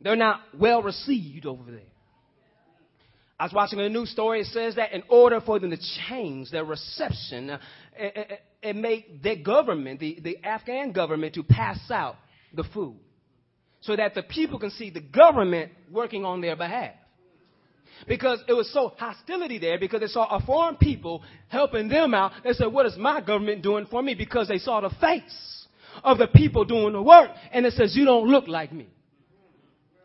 They're 0.00 0.16
not 0.16 0.40
well 0.58 0.82
received 0.82 1.44
over 1.44 1.70
there. 1.70 1.80
I 3.38 3.44
was 3.44 3.52
watching 3.52 3.80
a 3.80 3.88
news 3.88 4.10
story. 4.10 4.40
It 4.40 4.46
says 4.46 4.76
that 4.76 4.92
in 4.92 5.02
order 5.08 5.40
for 5.40 5.58
them 5.58 5.70
to 5.70 5.78
change 6.08 6.50
their 6.50 6.64
reception, 6.64 7.50
uh, 7.50 7.58
it, 7.98 8.40
it, 8.62 8.76
it 8.76 9.22
their 9.22 9.36
government, 9.36 9.98
the, 10.00 10.18
the 10.22 10.38
Afghan 10.44 10.92
government, 10.92 11.34
to 11.34 11.42
pass 11.42 11.78
out 11.90 12.16
the 12.54 12.64
food 12.74 12.96
so 13.80 13.96
that 13.96 14.14
the 14.14 14.22
people 14.22 14.58
can 14.58 14.70
see 14.70 14.90
the 14.90 15.00
government 15.00 15.72
working 15.90 16.24
on 16.24 16.40
their 16.40 16.56
behalf. 16.56 16.94
Because 18.06 18.42
it 18.48 18.52
was 18.52 18.72
so 18.72 18.94
hostility 18.96 19.58
there 19.58 19.78
because 19.78 20.00
they 20.00 20.06
saw 20.06 20.26
a 20.34 20.40
foreign 20.44 20.76
people 20.76 21.22
helping 21.48 21.88
them 21.88 22.14
out. 22.14 22.32
They 22.44 22.52
said, 22.52 22.68
what 22.68 22.86
is 22.86 22.96
my 22.96 23.20
government 23.20 23.62
doing 23.62 23.86
for 23.90 24.02
me? 24.02 24.14
Because 24.14 24.48
they 24.48 24.58
saw 24.58 24.80
the 24.80 24.90
face 25.00 25.66
of 26.02 26.18
the 26.18 26.26
people 26.26 26.64
doing 26.64 26.92
the 26.92 27.02
work. 27.02 27.30
And 27.52 27.66
it 27.66 27.74
says, 27.74 27.94
you 27.94 28.04
don't 28.04 28.26
look 28.28 28.48
like 28.48 28.72
me, 28.72 28.88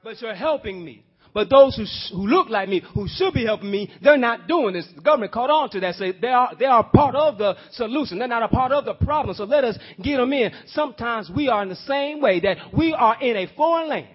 but 0.03 0.21
you're 0.21 0.35
helping 0.35 0.83
me. 0.83 1.05
But 1.35 1.49
those 1.49 1.75
who, 1.75 1.83
who 2.15 2.27
look 2.27 2.49
like 2.49 2.69
me, 2.69 2.81
who 2.93 3.09
should 3.09 3.33
be 3.33 3.43
helping 3.43 3.69
me, 3.69 3.91
they're 4.01 4.15
not 4.15 4.47
doing 4.47 4.73
this. 4.73 4.87
The 4.95 5.01
government 5.01 5.33
caught 5.33 5.49
on 5.49 5.69
to 5.71 5.81
that. 5.81 5.95
Say 5.95 6.13
they 6.13 6.29
are, 6.29 6.53
they 6.57 6.63
are 6.63 6.89
part 6.89 7.13
of 7.13 7.37
the 7.37 7.57
solution. 7.73 8.19
They're 8.19 8.29
not 8.29 8.43
a 8.43 8.47
part 8.47 8.71
of 8.71 8.85
the 8.85 8.93
problem. 8.93 9.35
So 9.35 9.43
let 9.43 9.65
us 9.65 9.77
get 10.01 10.15
them 10.15 10.31
in. 10.31 10.53
Sometimes 10.67 11.29
we 11.29 11.49
are 11.49 11.61
in 11.61 11.67
the 11.67 11.75
same 11.75 12.21
way 12.21 12.39
that 12.39 12.73
we 12.73 12.93
are 12.93 13.21
in 13.21 13.35
a 13.35 13.53
foreign 13.53 13.89
land. 13.89 14.07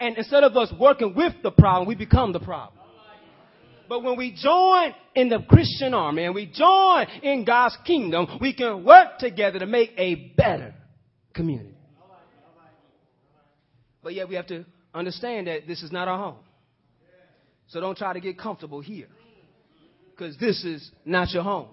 And 0.00 0.18
instead 0.18 0.42
of 0.42 0.56
us 0.56 0.72
working 0.80 1.14
with 1.14 1.34
the 1.44 1.52
problem, 1.52 1.86
we 1.86 1.94
become 1.94 2.32
the 2.32 2.40
problem. 2.40 2.76
But 3.88 4.02
when 4.02 4.16
we 4.16 4.32
join 4.32 4.94
in 5.14 5.28
the 5.28 5.44
Christian 5.48 5.94
army 5.94 6.24
and 6.24 6.34
we 6.34 6.46
join 6.46 7.06
in 7.22 7.44
God's 7.44 7.78
kingdom, 7.86 8.38
we 8.40 8.52
can 8.52 8.84
work 8.84 9.20
together 9.20 9.60
to 9.60 9.66
make 9.66 9.92
a 9.96 10.16
better 10.36 10.74
community. 11.32 11.76
But 14.02 14.14
yet 14.14 14.28
we 14.28 14.34
have 14.34 14.48
to 14.48 14.64
understand 14.94 15.48
that 15.48 15.66
this 15.66 15.82
is 15.82 15.92
not 15.92 16.08
our 16.08 16.18
home. 16.18 16.36
So 17.68 17.80
don't 17.80 17.98
try 17.98 18.12
to 18.12 18.20
get 18.20 18.38
comfortable 18.38 18.80
here. 18.80 19.08
Because 20.10 20.36
this 20.38 20.64
is 20.64 20.90
not 21.04 21.32
your 21.32 21.42
home. 21.42 21.68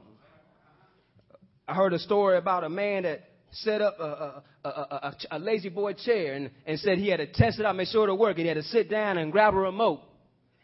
I 1.67 1.75
heard 1.75 1.93
a 1.93 1.99
story 1.99 2.37
about 2.37 2.63
a 2.63 2.69
man 2.69 3.03
that 3.03 3.21
set 3.51 3.81
up 3.81 3.99
a, 3.99 4.43
a, 4.63 4.67
a, 4.67 5.15
a, 5.31 5.39
La-Z-Boy 5.39 5.93
chair 5.93 6.33
and, 6.33 6.49
and 6.65 6.79
said 6.79 6.97
he 6.97 7.09
had 7.09 7.17
to 7.17 7.27
test 7.27 7.59
it 7.59 7.65
out, 7.65 7.75
make 7.75 7.89
sure 7.89 8.07
it 8.07 8.15
worked, 8.15 8.39
he 8.39 8.47
had 8.47 8.55
to 8.55 8.63
sit 8.63 8.89
down 8.89 9.17
and 9.17 9.31
grab 9.31 9.53
a 9.53 9.57
remote, 9.57 10.01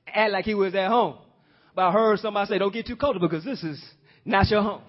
act 0.07 0.31
like 0.31 0.45
he 0.45 0.55
was 0.55 0.73
at 0.73 0.87
home. 0.87 1.17
But 1.75 1.89
I 1.89 1.91
heard 1.91 2.19
somebody 2.19 2.49
say, 2.49 2.57
don't 2.57 2.73
get 2.73 2.87
too 2.87 2.95
comfortable 2.95 3.27
because 3.27 3.45
this 3.45 3.61
is 3.61 3.83
not 4.25 4.49
your 4.49 4.63
home. 4.63 4.81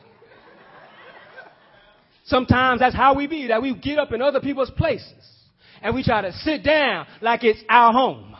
Sometimes 2.24 2.80
that's 2.80 2.94
how 2.94 3.14
we 3.14 3.26
be, 3.26 3.48
that 3.48 3.60
we 3.60 3.74
get 3.74 3.98
up 3.98 4.12
in 4.12 4.22
other 4.22 4.40
people's 4.40 4.70
places 4.70 5.37
and 5.82 5.94
we 5.94 6.02
try 6.02 6.22
to 6.22 6.32
sit 6.32 6.62
down 6.62 7.06
like 7.20 7.44
it's 7.44 7.62
our 7.68 7.92
home. 7.92 8.36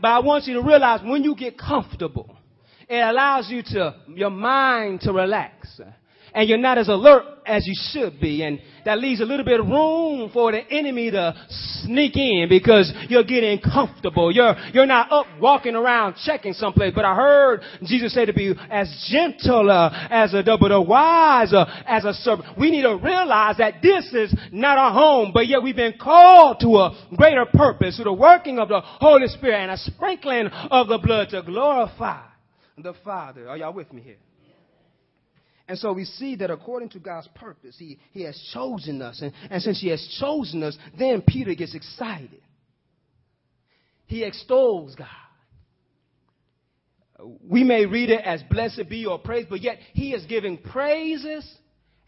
But 0.00 0.08
I 0.08 0.18
want 0.20 0.46
you 0.46 0.54
to 0.54 0.62
realize 0.62 1.00
when 1.04 1.22
you 1.22 1.36
get 1.36 1.58
comfortable, 1.58 2.36
it 2.88 2.98
allows 2.98 3.48
you 3.50 3.62
to, 3.62 3.94
your 4.08 4.30
mind 4.30 5.02
to 5.02 5.12
relax 5.12 5.80
and 6.34 6.48
you're 6.48 6.58
not 6.58 6.78
as 6.78 6.88
alert 6.88 7.24
as 7.46 7.66
you 7.66 7.74
should 7.90 8.20
be. 8.20 8.42
And 8.42 8.60
that 8.84 8.98
leaves 8.98 9.20
a 9.20 9.24
little 9.24 9.44
bit 9.44 9.60
of 9.60 9.66
room 9.66 10.30
for 10.32 10.52
the 10.52 10.60
enemy 10.70 11.10
to 11.10 11.34
sneak 11.84 12.16
in 12.16 12.46
because 12.48 12.92
you're 13.08 13.24
getting 13.24 13.60
comfortable. 13.60 14.32
You're, 14.32 14.54
you're 14.72 14.86
not 14.86 15.10
up 15.10 15.26
walking 15.40 15.74
around 15.74 16.16
checking 16.24 16.52
someplace. 16.52 16.92
But 16.94 17.04
I 17.04 17.14
heard 17.14 17.62
Jesus 17.84 18.14
say 18.14 18.24
to 18.26 18.32
be 18.32 18.54
as 18.70 19.08
gentle 19.10 19.70
uh, 19.70 20.08
as 20.10 20.34
a 20.34 20.42
double, 20.42 20.70
a 20.72 20.80
wise 20.80 21.52
uh, 21.52 21.64
as 21.86 22.04
a 22.04 22.12
servant. 22.12 22.58
We 22.58 22.70
need 22.70 22.82
to 22.82 22.96
realize 22.96 23.58
that 23.58 23.82
this 23.82 24.12
is 24.12 24.34
not 24.50 24.78
our 24.78 24.92
home, 24.92 25.32
but 25.32 25.46
yet 25.46 25.62
we've 25.62 25.76
been 25.76 25.94
called 26.00 26.60
to 26.60 26.68
a 26.76 27.08
greater 27.16 27.44
purpose, 27.46 27.96
through 27.96 28.04
the 28.04 28.12
working 28.12 28.58
of 28.58 28.68
the 28.68 28.80
Holy 28.80 29.28
Spirit 29.28 29.56
and 29.56 29.70
a 29.72 29.76
sprinkling 29.76 30.46
of 30.46 30.88
the 30.88 30.98
blood 30.98 31.28
to 31.30 31.42
glorify 31.42 32.22
the 32.78 32.94
Father. 33.04 33.48
Are 33.48 33.56
y'all 33.56 33.72
with 33.72 33.92
me 33.92 34.02
here? 34.02 34.16
And 35.72 35.78
so 35.78 35.94
we 35.94 36.04
see 36.04 36.36
that 36.36 36.50
according 36.50 36.90
to 36.90 36.98
God's 36.98 37.28
purpose, 37.34 37.76
He, 37.78 37.98
he 38.10 38.24
has 38.24 38.38
chosen 38.52 39.00
us. 39.00 39.22
And, 39.22 39.32
and 39.48 39.62
since 39.62 39.80
He 39.80 39.88
has 39.88 40.06
chosen 40.20 40.62
us, 40.62 40.76
then 40.98 41.22
Peter 41.26 41.54
gets 41.54 41.74
excited. 41.74 42.42
He 44.04 44.22
extols 44.22 44.94
God. 44.94 45.08
We 47.48 47.64
may 47.64 47.86
read 47.86 48.10
it 48.10 48.20
as 48.22 48.42
blessed 48.50 48.90
be 48.90 49.06
or 49.06 49.18
praise, 49.18 49.46
but 49.48 49.62
yet 49.62 49.78
He 49.94 50.12
is 50.12 50.26
giving 50.26 50.58
praises 50.58 51.50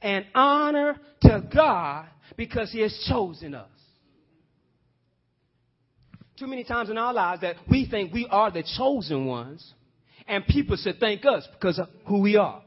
and 0.03 0.27
honor 0.35 1.01
to 1.23 1.49
God 1.51 2.05
because 2.37 2.71
He 2.71 2.83
has 2.83 2.95
chosen 3.09 3.55
us. 3.55 3.71
Too 6.39 6.49
many 6.49 6.65
times 6.65 6.91
in 6.91 6.99
our 6.99 7.15
lives 7.15 7.41
that 7.41 7.57
we 7.71 7.89
think 7.89 8.13
we 8.13 8.29
are 8.31 8.51
the 8.51 8.63
chosen 8.77 9.25
ones, 9.25 9.73
and 10.29 10.45
people 10.47 10.77
should 10.77 11.01
thank 11.01 11.25
us 11.25 11.49
because 11.55 11.79
of 11.79 11.89
who 12.07 12.21
we 12.21 12.37
are. 12.37 12.61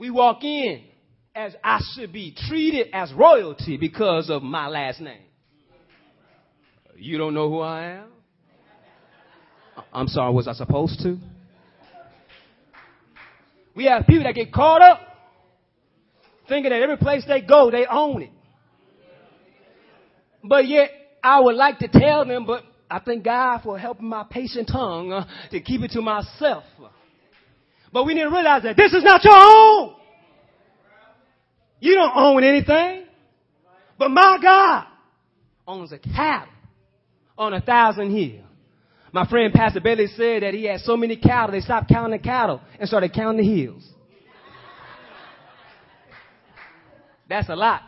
We 0.00 0.08
walk 0.08 0.42
in 0.42 0.80
as 1.34 1.54
I 1.62 1.78
should 1.92 2.10
be 2.10 2.34
treated 2.48 2.88
as 2.94 3.12
royalty 3.12 3.76
because 3.76 4.30
of 4.30 4.42
my 4.42 4.66
last 4.66 4.98
name. 4.98 5.20
You 6.96 7.18
don't 7.18 7.34
know 7.34 7.50
who 7.50 7.60
I 7.60 7.84
am? 7.98 8.08
I'm 9.92 10.08
sorry, 10.08 10.32
was 10.32 10.48
I 10.48 10.54
supposed 10.54 11.00
to? 11.02 11.18
We 13.76 13.84
have 13.84 14.06
people 14.06 14.24
that 14.24 14.34
get 14.34 14.50
caught 14.50 14.80
up 14.80 15.00
thinking 16.48 16.70
that 16.70 16.80
every 16.80 16.96
place 16.96 17.24
they 17.28 17.42
go, 17.42 17.70
they 17.70 17.84
own 17.84 18.22
it. 18.22 18.30
But 20.42 20.66
yet, 20.66 20.90
I 21.22 21.40
would 21.40 21.56
like 21.56 21.78
to 21.80 21.88
tell 21.88 22.24
them, 22.24 22.46
but 22.46 22.62
I 22.90 23.00
thank 23.00 23.22
God 23.22 23.60
for 23.62 23.78
helping 23.78 24.08
my 24.08 24.24
patient 24.30 24.66
tongue 24.72 25.12
uh, 25.12 25.26
to 25.50 25.60
keep 25.60 25.82
it 25.82 25.90
to 25.90 26.00
myself. 26.00 26.64
But 27.92 28.04
we 28.04 28.14
need 28.14 28.22
to 28.22 28.30
realize 28.30 28.62
that 28.62 28.76
this 28.76 28.92
is 28.92 29.02
not 29.02 29.24
your 29.24 29.34
own. 29.34 29.94
You 31.80 31.94
don't 31.94 32.12
own 32.14 32.44
anything. 32.44 33.04
But 33.98 34.10
my 34.10 34.38
God 34.40 34.86
owns 35.66 35.92
a 35.92 35.98
cattle 35.98 36.52
on 37.36 37.54
a 37.54 37.60
thousand 37.60 38.14
hills. 38.14 38.46
My 39.12 39.28
friend 39.28 39.52
Pastor 39.52 39.80
Bailey 39.80 40.06
said 40.06 40.42
that 40.42 40.54
he 40.54 40.64
had 40.64 40.80
so 40.80 40.96
many 40.96 41.16
cattle, 41.16 41.52
they 41.52 41.60
stopped 41.60 41.88
counting 41.88 42.12
the 42.12 42.22
cattle 42.22 42.60
and 42.78 42.88
started 42.88 43.12
counting 43.12 43.44
the 43.44 43.60
hills. 43.62 43.86
That's 47.28 47.48
a 47.48 47.56
lot. 47.56 47.82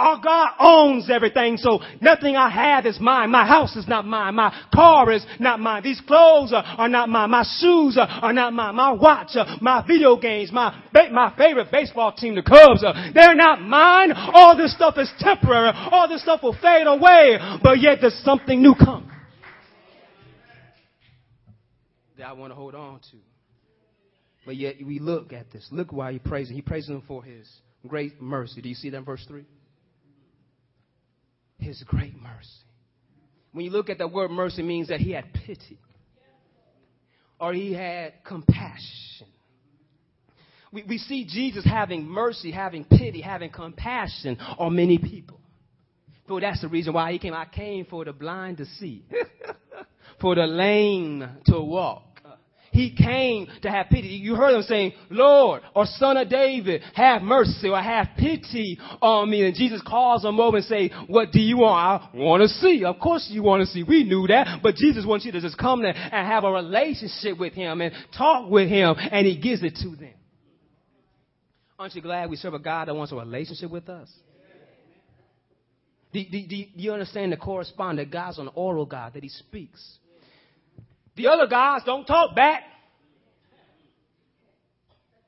Our 0.00 0.20
God 0.20 0.50
owns 0.58 1.10
everything, 1.10 1.56
so 1.58 1.80
nothing 2.00 2.36
I 2.36 2.48
have 2.48 2.86
is 2.86 2.98
mine. 2.98 3.30
My 3.30 3.46
house 3.46 3.76
is 3.76 3.86
not 3.86 4.06
mine. 4.06 4.34
My 4.34 4.54
car 4.74 5.12
is 5.12 5.24
not 5.38 5.60
mine. 5.60 5.82
These 5.82 6.00
clothes 6.06 6.52
are, 6.52 6.64
are 6.64 6.88
not 6.88 7.08
mine. 7.08 7.30
My 7.30 7.44
shoes 7.58 7.98
are, 7.98 8.08
are, 8.08 8.32
not 8.32 8.52
mine. 8.52 8.74
My 8.74 8.92
watch, 8.92 9.30
uh, 9.34 9.58
my 9.60 9.84
video 9.86 10.16
games, 10.16 10.50
my 10.52 10.74
my 10.92 11.34
favorite 11.36 11.70
baseball 11.70 12.12
team, 12.12 12.34
the 12.34 12.42
Cubs, 12.42 12.82
uh, 12.82 13.10
they're 13.14 13.34
not 13.34 13.60
mine. 13.60 14.12
All 14.12 14.56
this 14.56 14.74
stuff 14.74 14.94
is 14.96 15.10
temporary. 15.18 15.70
All 15.90 16.08
this 16.08 16.22
stuff 16.22 16.42
will 16.42 16.56
fade 16.60 16.86
away, 16.86 17.38
but 17.62 17.80
yet 17.80 17.98
there's 18.00 18.18
something 18.24 18.62
new 18.62 18.74
coming 18.74 19.10
that 22.20 22.28
I 22.28 22.32
want 22.34 22.52
to 22.52 22.54
hold 22.54 22.74
on 22.74 23.00
to. 23.00 23.16
But 24.46 24.56
yet 24.56 24.76
we 24.84 24.98
look 24.98 25.32
at 25.32 25.50
this. 25.50 25.66
Look 25.70 25.92
why 25.92 26.12
he 26.12 26.18
praises. 26.18 26.54
He 26.54 26.62
praises 26.62 26.90
him 26.90 27.02
for 27.06 27.22
his 27.22 27.50
great 27.86 28.20
mercy. 28.20 28.62
Do 28.62 28.68
you 28.68 28.74
see 28.74 28.90
that 28.90 28.98
in 28.98 29.04
verse 29.04 29.24
3? 29.26 29.44
His 31.60 31.82
great 31.84 32.14
mercy. 32.14 32.48
When 33.52 33.64
you 33.64 33.70
look 33.70 33.90
at 33.90 33.98
the 33.98 34.06
word 34.06 34.30
mercy, 34.30 34.62
means 34.62 34.88
that 34.88 35.00
he 35.00 35.12
had 35.12 35.32
pity 35.32 35.78
or 37.40 37.52
he 37.52 37.72
had 37.72 38.12
compassion. 38.24 39.26
We, 40.72 40.84
we 40.84 40.98
see 40.98 41.24
Jesus 41.24 41.64
having 41.64 42.06
mercy, 42.06 42.52
having 42.52 42.84
pity, 42.84 43.20
having 43.20 43.50
compassion 43.50 44.38
on 44.58 44.76
many 44.76 44.98
people. 44.98 45.40
So 46.28 46.38
that's 46.38 46.60
the 46.60 46.68
reason 46.68 46.92
why 46.92 47.10
he 47.10 47.18
came. 47.18 47.34
I 47.34 47.46
came 47.46 47.86
for 47.86 48.04
the 48.04 48.12
blind 48.12 48.58
to 48.58 48.66
see, 48.66 49.04
for 50.20 50.36
the 50.36 50.46
lame 50.46 51.28
to 51.46 51.60
walk, 51.60 52.09
he 52.72 52.94
came 52.94 53.48
to 53.62 53.70
have 53.70 53.86
pity. 53.88 54.08
You 54.08 54.36
heard 54.36 54.54
him 54.54 54.62
saying, 54.62 54.92
Lord, 55.10 55.62
or 55.74 55.86
son 55.86 56.16
of 56.16 56.28
David, 56.28 56.82
have 56.94 57.20
mercy 57.22 57.68
or 57.68 57.80
have 57.80 58.08
pity 58.16 58.78
on 59.02 59.28
me. 59.28 59.44
And 59.44 59.54
Jesus 59.54 59.82
calls 59.84 60.24
him 60.24 60.38
over 60.38 60.58
and 60.58 60.66
say, 60.66 60.90
what 61.08 61.32
do 61.32 61.40
you 61.40 61.58
want? 61.58 62.02
I 62.02 62.16
want 62.16 62.42
to 62.42 62.48
see. 62.48 62.84
Of 62.84 63.00
course 63.00 63.28
you 63.30 63.42
want 63.42 63.62
to 63.62 63.66
see. 63.66 63.82
We 63.82 64.04
knew 64.04 64.26
that. 64.28 64.60
But 64.62 64.76
Jesus 64.76 65.04
wants 65.04 65.24
you 65.24 65.32
to 65.32 65.40
just 65.40 65.58
come 65.58 65.82
there 65.82 65.94
and 65.94 66.26
have 66.26 66.44
a 66.44 66.50
relationship 66.50 67.38
with 67.38 67.54
him 67.54 67.80
and 67.80 67.92
talk 68.16 68.48
with 68.48 68.68
him 68.68 68.94
and 68.98 69.26
he 69.26 69.36
gives 69.36 69.62
it 69.62 69.76
to 69.82 69.96
them. 69.96 70.14
Aren't 71.78 71.94
you 71.94 72.02
glad 72.02 72.30
we 72.30 72.36
serve 72.36 72.54
a 72.54 72.58
God 72.58 72.88
that 72.88 72.94
wants 72.94 73.10
a 73.12 73.16
relationship 73.16 73.70
with 73.70 73.88
us? 73.88 74.10
Do, 76.12 76.22
do, 76.30 76.46
do, 76.46 76.64
you 76.74 76.92
understand 76.92 77.32
the 77.32 77.36
correspondence 77.36 78.08
that 78.08 78.12
God's 78.12 78.38
an 78.38 78.50
oral 78.54 78.84
God, 78.84 79.14
that 79.14 79.22
he 79.22 79.28
speaks? 79.28 79.98
The 81.20 81.28
other 81.28 81.46
guys 81.46 81.82
don't 81.84 82.06
talk 82.06 82.34
back. 82.34 82.62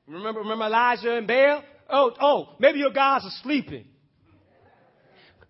Remember, 0.07 0.39
remember 0.39 0.65
Elijah 0.65 1.15
and 1.15 1.27
Baal? 1.27 1.63
Oh, 1.87 2.11
oh, 2.19 2.49
maybe 2.59 2.79
your 2.79 2.91
guys 2.91 3.21
are 3.23 3.31
sleeping. 3.43 3.85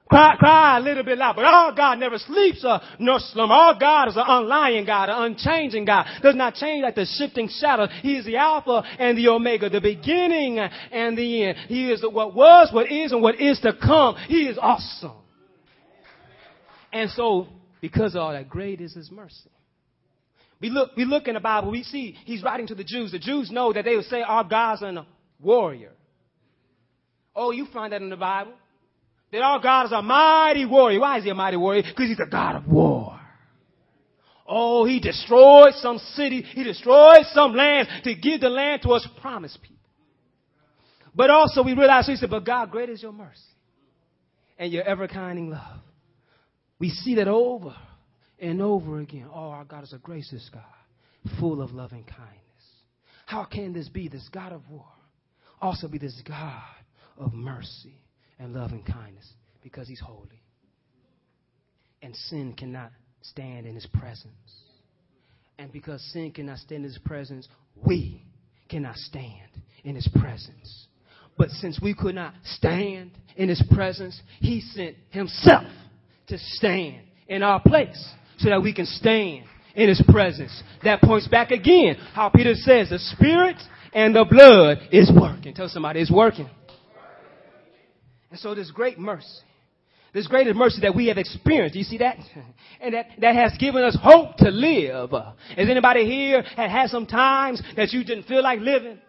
Cry, 0.09 0.35
cry 0.37 0.77
a 0.77 0.81
little 0.81 1.05
bit 1.05 1.17
loud, 1.17 1.37
but 1.37 1.45
our 1.45 1.73
God 1.73 1.97
never 1.97 2.17
sleeps 2.17 2.63
uh, 2.65 2.79
nor 2.99 3.19
slumber. 3.19 3.53
Our 3.53 3.79
God 3.79 4.09
is 4.09 4.17
an 4.17 4.25
unlying 4.27 4.85
God, 4.85 5.07
an 5.07 5.31
unchanging 5.31 5.85
God. 5.85 6.05
Does 6.21 6.35
not 6.35 6.55
change 6.55 6.83
like 6.83 6.95
the 6.95 7.05
shifting 7.05 7.47
shadow. 7.47 7.87
He 7.87 8.17
is 8.17 8.25
the 8.25 8.35
Alpha 8.35 8.83
and 8.99 9.17
the 9.17 9.29
Omega, 9.29 9.69
the 9.69 9.79
beginning 9.79 10.59
and 10.59 11.17
the 11.17 11.45
end. 11.45 11.57
He 11.69 11.89
is 11.89 12.03
what 12.03 12.35
was, 12.35 12.69
what 12.73 12.91
is, 12.91 13.13
and 13.13 13.21
what 13.21 13.39
is 13.39 13.61
to 13.61 13.71
come. 13.81 14.17
He 14.27 14.45
is 14.47 14.57
awesome. 14.61 15.13
And 16.91 17.09
so, 17.11 17.47
because 17.79 18.13
of 18.15 18.21
all 18.21 18.33
that, 18.33 18.49
great 18.49 18.81
is 18.81 18.93
His 18.93 19.09
mercy. 19.09 19.49
We 20.63 20.69
look, 20.69 20.91
we 20.95 21.03
look 21.03 21.27
in 21.27 21.33
the 21.33 21.41
Bible, 21.41 21.71
we 21.71 21.83
see 21.83 22.15
he's 22.23 22.41
writing 22.41 22.67
to 22.67 22.75
the 22.75 22.85
Jews. 22.85 23.11
The 23.11 23.19
Jews 23.19 23.51
know 23.51 23.73
that 23.73 23.83
they 23.83 23.97
will 23.97 24.03
say 24.03 24.21
our 24.21 24.45
God's 24.45 24.81
a 24.81 25.05
warrior. 25.37 25.91
Oh, 27.35 27.51
you 27.51 27.67
find 27.73 27.91
that 27.91 28.01
in 28.01 28.09
the 28.09 28.15
Bible. 28.15 28.53
That 29.33 29.41
our 29.41 29.59
God 29.59 29.87
is 29.87 29.91
a 29.91 30.01
mighty 30.01 30.65
warrior. 30.65 31.01
Why 31.01 31.17
is 31.17 31.25
he 31.25 31.31
a 31.31 31.35
mighty 31.35 31.57
warrior? 31.57 31.83
Because 31.83 32.07
he's 32.07 32.19
a 32.25 32.31
God 32.31 32.55
of 32.55 32.65
war. 32.65 33.19
Oh, 34.47 34.85
he 34.85 35.01
destroyed 35.01 35.73
some 35.73 35.97
city. 35.97 36.43
He 36.43 36.63
destroyed 36.63 37.25
some 37.33 37.53
land 37.55 37.89
to 38.05 38.15
give 38.15 38.39
the 38.39 38.47
land 38.47 38.83
to 38.83 38.91
us 38.91 39.05
promised 39.19 39.61
people. 39.61 39.75
But 41.13 41.29
also 41.29 41.61
we 41.61 41.73
realize, 41.73 42.07
he 42.07 42.15
said, 42.15 42.29
but 42.29 42.45
God, 42.45 42.71
great 42.71 42.89
is 42.89 43.03
your 43.03 43.11
mercy 43.11 43.41
and 44.57 44.71
your 44.71 44.83
ever 44.83 45.09
kinding 45.09 45.49
love. 45.49 45.81
We 46.79 46.89
see 46.89 47.15
that 47.15 47.27
over 47.27 47.75
and 48.43 48.61
over 48.61 48.99
again. 48.99 49.25
Oh, 49.33 49.49
our 49.49 49.63
God 49.63 49.83
is 49.85 49.93
a 49.93 49.97
gracious 49.97 50.49
God, 50.53 50.63
full 51.39 51.61
of 51.61 51.71
loving 51.71 52.03
kindness. 52.03 52.39
How 53.25 53.45
can 53.45 53.73
this 53.73 53.87
be, 53.87 54.09
this 54.09 54.27
God 54.33 54.51
of 54.51 54.69
war, 54.69 54.85
also 55.61 55.87
be 55.87 55.97
this 55.97 56.21
God 56.27 56.61
of 57.17 57.33
mercy 57.33 58.01
and 58.37 58.53
loving 58.53 58.83
kindness? 58.83 59.27
Because 59.63 59.87
he's 59.87 60.01
holy. 60.01 60.43
And 62.01 62.13
sin 62.13 62.53
cannot 62.53 62.91
stand 63.21 63.65
in 63.65 63.75
his 63.75 63.87
presence. 63.87 64.33
And 65.57 65.71
because 65.71 66.01
sin 66.11 66.31
cannot 66.31 66.57
stand 66.57 66.83
in 66.83 66.91
his 66.91 66.99
presence, 66.99 67.47
we 67.87 68.25
cannot 68.67 68.97
stand 68.97 69.49
in 69.85 69.95
his 69.95 70.09
presence. 70.19 70.87
But 71.37 71.49
since 71.49 71.79
we 71.81 71.93
could 71.93 72.15
not 72.15 72.33
stand 72.43 73.11
in 73.37 73.47
his 73.47 73.63
presence, 73.73 74.21
he 74.39 74.59
sent 74.59 74.97
himself 75.11 75.63
to 76.27 76.37
stand 76.37 77.03
in 77.29 77.41
our 77.41 77.61
place 77.61 78.13
so 78.43 78.49
that 78.49 78.61
we 78.61 78.73
can 78.73 78.85
stand 78.85 79.45
in 79.73 79.89
his 79.89 80.03
presence. 80.07 80.61
That 80.83 81.01
points 81.01 81.27
back 81.27 81.51
again 81.51 81.95
how 82.13 82.29
Peter 82.29 82.53
says 82.53 82.89
the 82.89 82.99
spirit 82.99 83.55
and 83.93 84.15
the 84.15 84.25
blood 84.29 84.79
is 84.91 85.11
working. 85.15 85.53
Tell 85.53 85.69
somebody 85.69 86.01
it's 86.01 86.11
working. 86.11 86.49
And 88.29 88.39
so 88.39 88.53
this 88.53 88.69
great 88.71 88.99
mercy, 88.99 89.27
this 90.13 90.27
greatest 90.27 90.55
mercy 90.55 90.81
that 90.81 90.95
we 90.95 91.07
have 91.07 91.17
experienced, 91.17 91.73
do 91.73 91.79
you 91.79 91.85
see 91.85 91.99
that? 91.99 92.17
And 92.81 92.95
that, 92.95 93.05
that 93.21 93.33
has 93.33 93.55
given 93.57 93.81
us 93.81 93.97
hope 94.01 94.35
to 94.39 94.49
live. 94.49 95.11
Has 95.55 95.69
anybody 95.69 96.05
here 96.05 96.41
had 96.41 96.69
had 96.69 96.89
some 96.89 97.05
times 97.05 97.63
that 97.77 97.93
you 97.93 98.03
didn't 98.03 98.23
feel 98.23 98.43
like 98.43 98.59
living? 98.59 98.99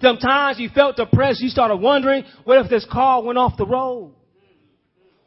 Sometimes 0.00 0.60
you 0.60 0.68
felt 0.72 0.94
depressed. 0.94 1.40
You 1.40 1.48
started 1.48 1.76
wondering, 1.76 2.22
what 2.44 2.64
if 2.64 2.70
this 2.70 2.86
car 2.88 3.20
went 3.24 3.36
off 3.36 3.56
the 3.56 3.66
road? 3.66 4.14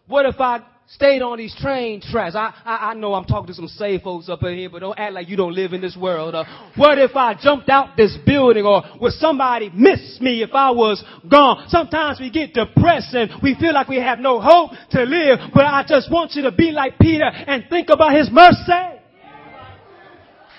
What 0.08 0.26
if 0.26 0.40
I 0.40 0.62
stayed 0.88 1.22
on 1.22 1.38
these 1.38 1.56
train 1.56 2.02
tracks. 2.02 2.36
I, 2.36 2.54
I, 2.66 2.92
I 2.92 2.94
know 2.94 3.14
I'm 3.14 3.26
talking 3.26 3.48
to 3.48 3.54
some 3.54 3.68
safe 3.68 4.02
folks 4.02 4.30
up 4.30 4.44
in 4.44 4.58
here, 4.58 4.70
but 4.70 4.80
don't 4.80 4.98
act 4.98 5.14
like 5.14 5.30
you 5.30 5.38
don't 5.38 5.54
live 5.54 5.74
in 5.74 5.82
this 5.82 5.96
world. 5.96 6.36
Uh, 6.36 6.44
what 6.76 6.98
if 7.00 7.16
I 7.16 7.34
jumped 7.34 7.70
out 7.70 7.96
this 7.98 8.18
building 8.26 8.66
or 8.66 8.84
would 9.00 9.14
somebody 9.14 9.72
miss 9.74 10.20
me 10.22 10.44
if 10.44 10.52
I 10.54 10.72
was 10.72 11.04
gone? 11.30 11.66
Sometimes 11.70 12.20
we 12.20 12.30
get 12.30 12.54
depressed 12.54 13.14
and 13.14 13.32
we 13.42 13.56
feel 13.56 13.74
like 13.74 13.88
we 13.88 13.98
have 13.98 14.20
no 14.20 14.40
hope 14.42 14.72
to 14.92 15.04
live, 15.04 15.40
but 15.54 15.66
I 15.66 15.84
just 15.88 16.12
want 16.12 16.34
you 16.34 16.44
to 16.44 16.52
be 16.52 16.72
like 16.72 17.00
Peter 17.00 17.26
and 17.26 17.66
think 17.70 17.90
about 17.90 18.16
his 18.16 18.30
mercy. 18.32 19.00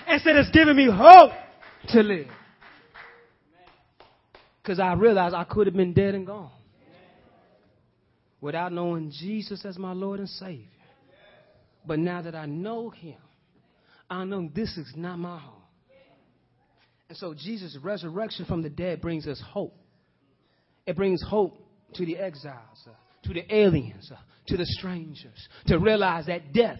And 0.07 0.21
said 0.21 0.35
it's 0.35 0.51
giving 0.51 0.75
me 0.75 0.87
hope 0.91 1.31
to 1.89 2.01
live. 2.01 2.27
Because 4.61 4.79
I 4.79 4.93
realized 4.93 5.33
I 5.33 5.43
could 5.43 5.67
have 5.67 5.75
been 5.75 5.93
dead 5.93 6.15
and 6.15 6.27
gone 6.27 6.51
without 8.45 8.71
knowing 8.71 9.11
Jesus 9.11 9.65
as 9.65 9.75
my 9.75 9.91
Lord 9.91 10.19
and 10.19 10.29
Savior. 10.29 10.67
But 11.83 11.97
now 11.97 12.21
that 12.21 12.35
I 12.35 12.45
know 12.45 12.91
Him, 12.91 13.17
I 14.07 14.23
know 14.23 14.47
this 14.53 14.77
is 14.77 14.93
not 14.95 15.17
my 15.17 15.39
home. 15.39 15.63
And 17.09 17.17
so 17.17 17.33
Jesus' 17.33 17.75
resurrection 17.81 18.45
from 18.45 18.61
the 18.61 18.69
dead 18.69 19.01
brings 19.01 19.25
us 19.25 19.41
hope. 19.43 19.75
It 20.85 20.95
brings 20.95 21.23
hope 21.23 21.57
to 21.95 22.05
the 22.05 22.17
exiles, 22.17 22.87
uh, 22.87 22.91
to 23.23 23.33
the 23.33 23.51
aliens, 23.51 24.11
uh, 24.13 24.17
to 24.47 24.57
the 24.57 24.65
strangers, 24.67 25.47
to 25.65 25.79
realize 25.79 26.27
that 26.27 26.53
death 26.53 26.79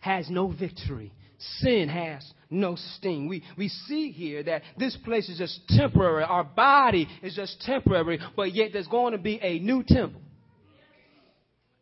has 0.00 0.28
no 0.28 0.48
victory. 0.48 1.14
Sin 1.60 1.88
has 1.88 2.30
no 2.50 2.76
sting. 2.96 3.28
We, 3.28 3.42
we 3.56 3.68
see 3.68 4.10
here 4.10 4.42
that 4.42 4.60
this 4.76 4.94
place 5.06 5.30
is 5.30 5.38
just 5.38 5.60
temporary. 5.68 6.24
Our 6.24 6.44
body 6.44 7.08
is 7.22 7.34
just 7.34 7.62
temporary, 7.62 8.18
but 8.36 8.54
yet 8.54 8.70
there's 8.74 8.88
going 8.88 9.12
to 9.12 9.18
be 9.18 9.38
a 9.40 9.58
new 9.58 9.82
temple, 9.86 10.20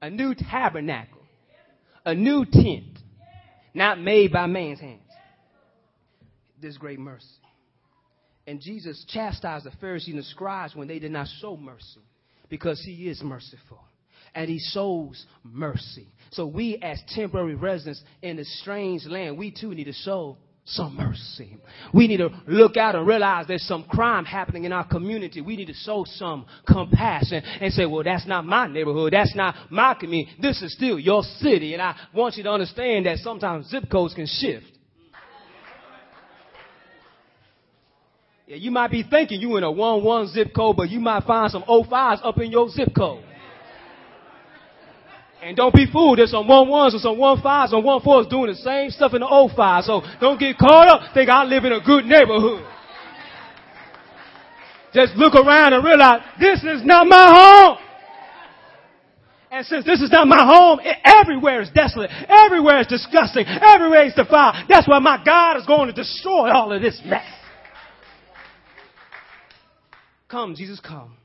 a 0.07 0.11
new 0.11 0.37
tabernacle, 0.37 1.21
a 2.05 2.15
new 2.15 2.45
tent, 2.45 2.97
not 3.75 4.01
made 4.01 4.33
by 4.33 4.47
man's 4.47 4.79
hands. 4.79 5.01
This 6.63 6.77
great 6.77 7.01
mercy. 7.01 7.27
And 8.47 8.61
Jesus 8.61 9.05
chastised 9.09 9.67
the 9.67 9.73
Pharisees 9.81 10.15
and 10.15 10.19
the 10.19 10.23
scribes 10.23 10.77
when 10.77 10.87
they 10.87 11.01
did 11.01 11.11
not 11.11 11.27
show 11.41 11.57
mercy 11.57 12.01
because 12.49 12.81
he 12.85 13.09
is 13.09 13.21
merciful 13.21 13.81
and 14.33 14.49
he 14.49 14.61
shows 14.73 15.27
mercy. 15.43 16.07
So 16.31 16.47
we 16.47 16.79
as 16.81 17.03
temporary 17.09 17.57
residents 17.57 18.01
in 18.23 18.39
a 18.39 18.45
strange 18.45 19.07
land, 19.07 19.37
we 19.37 19.51
too 19.51 19.75
need 19.75 19.85
to 19.85 19.93
show 19.93 20.37
some 20.67 20.97
mercy. 20.97 21.57
We 21.95 22.09
need 22.09 22.17
to 22.17 22.31
look 22.49 22.77
out 22.77 22.97
and 22.97 23.07
realize 23.07 23.47
there's 23.47 23.67
some 23.67 23.85
crime 23.85 24.25
happening 24.25 24.65
in 24.65 24.73
our 24.73 24.87
community. 24.87 25.41
We 25.41 25.57
need 25.57 25.67
to 25.67 25.75
show 25.75 26.05
some 26.07 26.45
compassion 26.67 27.43
and 27.61 27.73
say, 27.73 27.87
well, 27.87 28.03
that's 28.03 28.27
not 28.27 28.45
my 28.45 28.67
neighborhood. 28.67 29.13
That's 29.13 29.35
not 29.37 29.55
my 29.71 29.95
community. 29.95 30.33
This 30.43 30.61
is 30.63 30.73
still 30.73 30.99
your 30.99 31.23
city. 31.23 31.73
And 31.75 31.83
I 31.83 31.95
want 32.13 32.37
you 32.37 32.43
to 32.43 32.51
understand 32.51 33.07
that 33.07 33.19
sometimes 33.19 33.69
zip 33.69 33.85
codes 33.91 34.15
can 34.15 34.27
shift. 34.27 34.67
Yeah, 38.49 38.57
you 38.57 38.73
might 38.73 38.91
be 38.91 39.05
thinking 39.09 39.41
you 39.41 39.57
in 39.57 39.65
a 39.65 39.73
1-1 39.73 40.33
zip 40.33 40.49
code, 40.55 40.77
but 40.77 40.89
you 40.89 41.01
might 41.01 41.25
find 41.25 41.51
some 41.51 41.63
05s 41.63 42.25
up 42.25 42.39
in 42.39 42.51
your 42.51 42.69
zip 42.71 42.91
code. 42.97 43.25
And 45.47 45.57
don't 45.57 45.73
be 45.73 45.87
fooled. 45.87 46.19
There's 46.19 46.33
some 46.33 46.49
1-1s 46.49 46.91
and 46.91 47.01
some 47.01 47.19
1-5s 47.19 47.73
and 47.73 47.85
1-4s 47.85 48.29
doing 48.29 48.49
the 48.49 48.57
same 48.57 48.91
stuff 48.91 49.15
in 49.15 49.21
the 49.21 49.29
old 49.29 49.53
05. 49.55 49.85
So 49.85 50.03
don't 50.21 50.41
get 50.41 50.59
caught 50.59 50.89
up. 50.89 51.15
Think 51.15 51.31
I 51.31 51.45
live 51.45 51.65
in 51.65 51.71
a 51.73 51.81
good 51.81 52.05
neighborhood. 52.05 52.67
Just 54.93 55.15
look 55.15 55.37
around 55.37 55.73
and 55.73 55.85
realize 55.85 56.23
this 56.41 56.65
is 56.65 56.85
not 56.85 57.07
my 57.07 57.27
home. 57.31 57.79
And 59.53 59.65
since 59.65 59.85
this 59.85 60.03
is 60.03 60.11
not 60.11 60.27
my 60.27 60.45
home, 60.45 60.81
it, 60.83 60.97
everywhere 61.05 61.63
is 61.63 61.71
desolate. 61.73 62.11
Everywhere 62.27 62.81
is 62.81 62.89
disgusting. 62.89 63.47
Everywhere 63.47 64.05
is 64.05 64.15
defiled. 64.15 64.57
That's 64.69 64.89
why 64.89 64.99
my 64.99 65.23
God 65.25 65.59
is 65.59 65.65
going 65.65 65.87
to 65.87 65.93
destroy 65.93 66.51
all 66.51 66.73
of 66.73 66.83
this 66.83 67.01
mess. 67.05 67.25
Come, 70.29 70.57
Jesus, 70.57 70.81
come. 70.81 71.17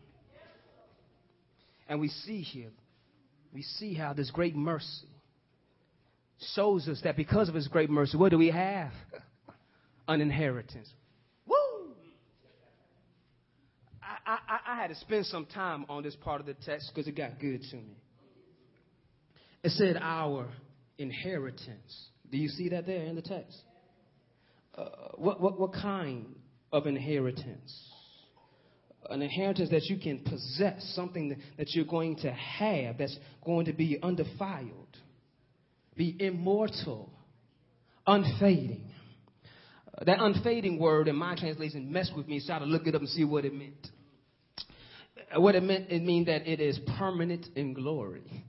And 1.89 1.99
we 1.99 2.09
see 2.09 2.41
here, 2.41 2.69
we 3.53 3.63
see 3.63 3.93
how 3.93 4.13
this 4.13 4.31
great 4.31 4.55
mercy 4.55 5.07
shows 6.55 6.87
us 6.87 7.01
that 7.03 7.15
because 7.15 7.49
of 7.49 7.55
his 7.55 7.67
great 7.67 7.89
mercy, 7.89 8.17
what 8.17 8.29
do 8.29 8.37
we 8.37 8.49
have? 8.49 8.91
An 10.07 10.21
inheritance. 10.21 10.89
Woo! 11.45 11.55
I, 14.01 14.37
I, 14.47 14.73
I 14.73 14.75
had 14.75 14.87
to 14.87 14.95
spend 14.95 15.25
some 15.27 15.45
time 15.45 15.85
on 15.89 16.03
this 16.03 16.15
part 16.15 16.41
of 16.41 16.47
the 16.47 16.55
text 16.65 16.91
because 16.93 17.07
it 17.07 17.15
got 17.15 17.39
good 17.39 17.61
to 17.69 17.75
me. 17.75 17.97
It 19.63 19.71
said, 19.71 19.97
Our 20.01 20.47
inheritance. 20.97 22.07
Do 22.31 22.37
you 22.37 22.47
see 22.47 22.69
that 22.69 22.85
there 22.85 23.03
in 23.03 23.15
the 23.15 23.21
text? 23.21 23.57
Uh, 24.75 24.85
what, 25.15 25.41
what, 25.41 25.59
what 25.59 25.73
kind 25.73 26.35
of 26.71 26.87
inheritance? 26.87 27.90
An 29.09 29.21
inheritance 29.21 29.69
that 29.71 29.83
you 29.85 29.97
can 29.97 30.19
possess, 30.19 30.93
something 30.95 31.35
that 31.57 31.73
you're 31.73 31.85
going 31.85 32.15
to 32.17 32.31
have 32.31 32.97
that's 32.97 33.17
going 33.43 33.65
to 33.65 33.73
be 33.73 33.97
undefiled, 34.01 34.97
be 35.95 36.15
immortal, 36.19 37.11
unfading. 38.05 38.85
Uh, 39.97 40.05
that 40.05 40.19
unfading 40.19 40.79
word 40.79 41.07
in 41.07 41.15
my 41.15 41.35
translation 41.35 41.91
messed 41.91 42.15
with 42.15 42.27
me, 42.27 42.39
so 42.39 42.53
I 42.53 42.59
had 42.59 42.59
to 42.59 42.65
look 42.65 42.87
it 42.87 42.95
up 42.95 43.01
and 43.01 43.09
see 43.09 43.23
what 43.23 43.43
it 43.43 43.53
meant. 43.53 43.87
Uh, 45.35 45.41
what 45.41 45.55
it 45.55 45.63
meant, 45.63 45.89
it 45.89 46.03
means 46.03 46.27
that 46.27 46.47
it 46.47 46.59
is 46.59 46.79
permanent 46.97 47.47
in 47.55 47.73
glory. 47.73 48.23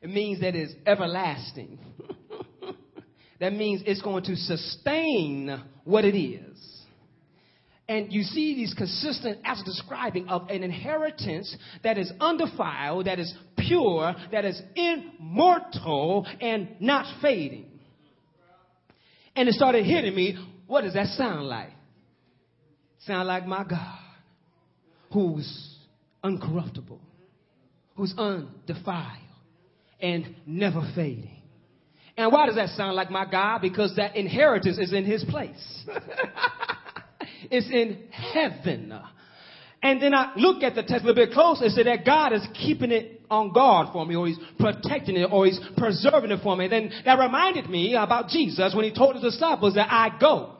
It 0.00 0.10
means 0.10 0.42
that 0.42 0.54
it's 0.54 0.72
everlasting. 0.86 1.80
that 3.40 3.52
means 3.52 3.82
it's 3.84 4.00
going 4.00 4.22
to 4.26 4.36
sustain 4.36 5.60
what 5.82 6.04
it 6.04 6.16
is. 6.16 6.77
And 7.88 8.12
you 8.12 8.22
see 8.22 8.54
these 8.54 8.74
consistent 8.74 9.38
as 9.44 9.62
describing 9.62 10.28
of 10.28 10.50
an 10.50 10.62
inheritance 10.62 11.56
that 11.82 11.96
is 11.96 12.12
undefiled, 12.20 13.06
that 13.06 13.18
is 13.18 13.32
pure, 13.56 14.14
that 14.30 14.44
is 14.44 14.60
immortal, 14.76 16.26
and 16.40 16.68
not 16.80 17.06
fading. 17.22 17.64
And 19.34 19.48
it 19.48 19.54
started 19.54 19.86
hitting 19.86 20.14
me. 20.14 20.36
What 20.66 20.82
does 20.82 20.92
that 20.94 21.06
sound 21.06 21.48
like? 21.48 21.70
Sound 23.06 23.26
like 23.26 23.46
my 23.46 23.64
God, 23.64 23.98
who's 25.12 25.76
uncorruptible, 26.22 26.98
who's 27.96 28.12
undefiled, 28.18 29.16
and 29.98 30.34
never 30.44 30.82
fading. 30.94 31.40
And 32.18 32.32
why 32.32 32.46
does 32.46 32.56
that 32.56 32.70
sound 32.70 32.96
like 32.96 33.10
my 33.10 33.24
God? 33.30 33.60
Because 33.62 33.96
that 33.96 34.16
inheritance 34.16 34.76
is 34.76 34.92
in 34.92 35.04
his 35.04 35.24
place. 35.24 35.84
It's 37.50 37.68
in 37.70 38.08
heaven. 38.10 38.92
And 39.82 40.02
then 40.02 40.12
I 40.12 40.32
look 40.36 40.62
at 40.62 40.74
the 40.74 40.82
text 40.82 41.04
a 41.04 41.06
little 41.06 41.14
bit 41.14 41.32
closer 41.32 41.64
and 41.64 41.72
say 41.72 41.84
that 41.84 42.04
God 42.04 42.32
is 42.32 42.46
keeping 42.54 42.90
it 42.90 43.22
on 43.30 43.52
guard 43.52 43.88
for 43.92 44.04
me, 44.04 44.16
or 44.16 44.26
He's 44.26 44.38
protecting 44.58 45.16
it, 45.16 45.28
or 45.30 45.46
He's 45.46 45.60
preserving 45.76 46.30
it 46.30 46.40
for 46.42 46.56
me. 46.56 46.64
And 46.64 46.72
then 46.72 46.90
that 47.04 47.18
reminded 47.18 47.70
me 47.70 47.94
about 47.94 48.28
Jesus 48.28 48.74
when 48.74 48.84
He 48.84 48.92
told 48.92 49.14
His 49.14 49.34
disciples 49.34 49.74
that 49.74 49.88
I 49.90 50.16
go 50.18 50.54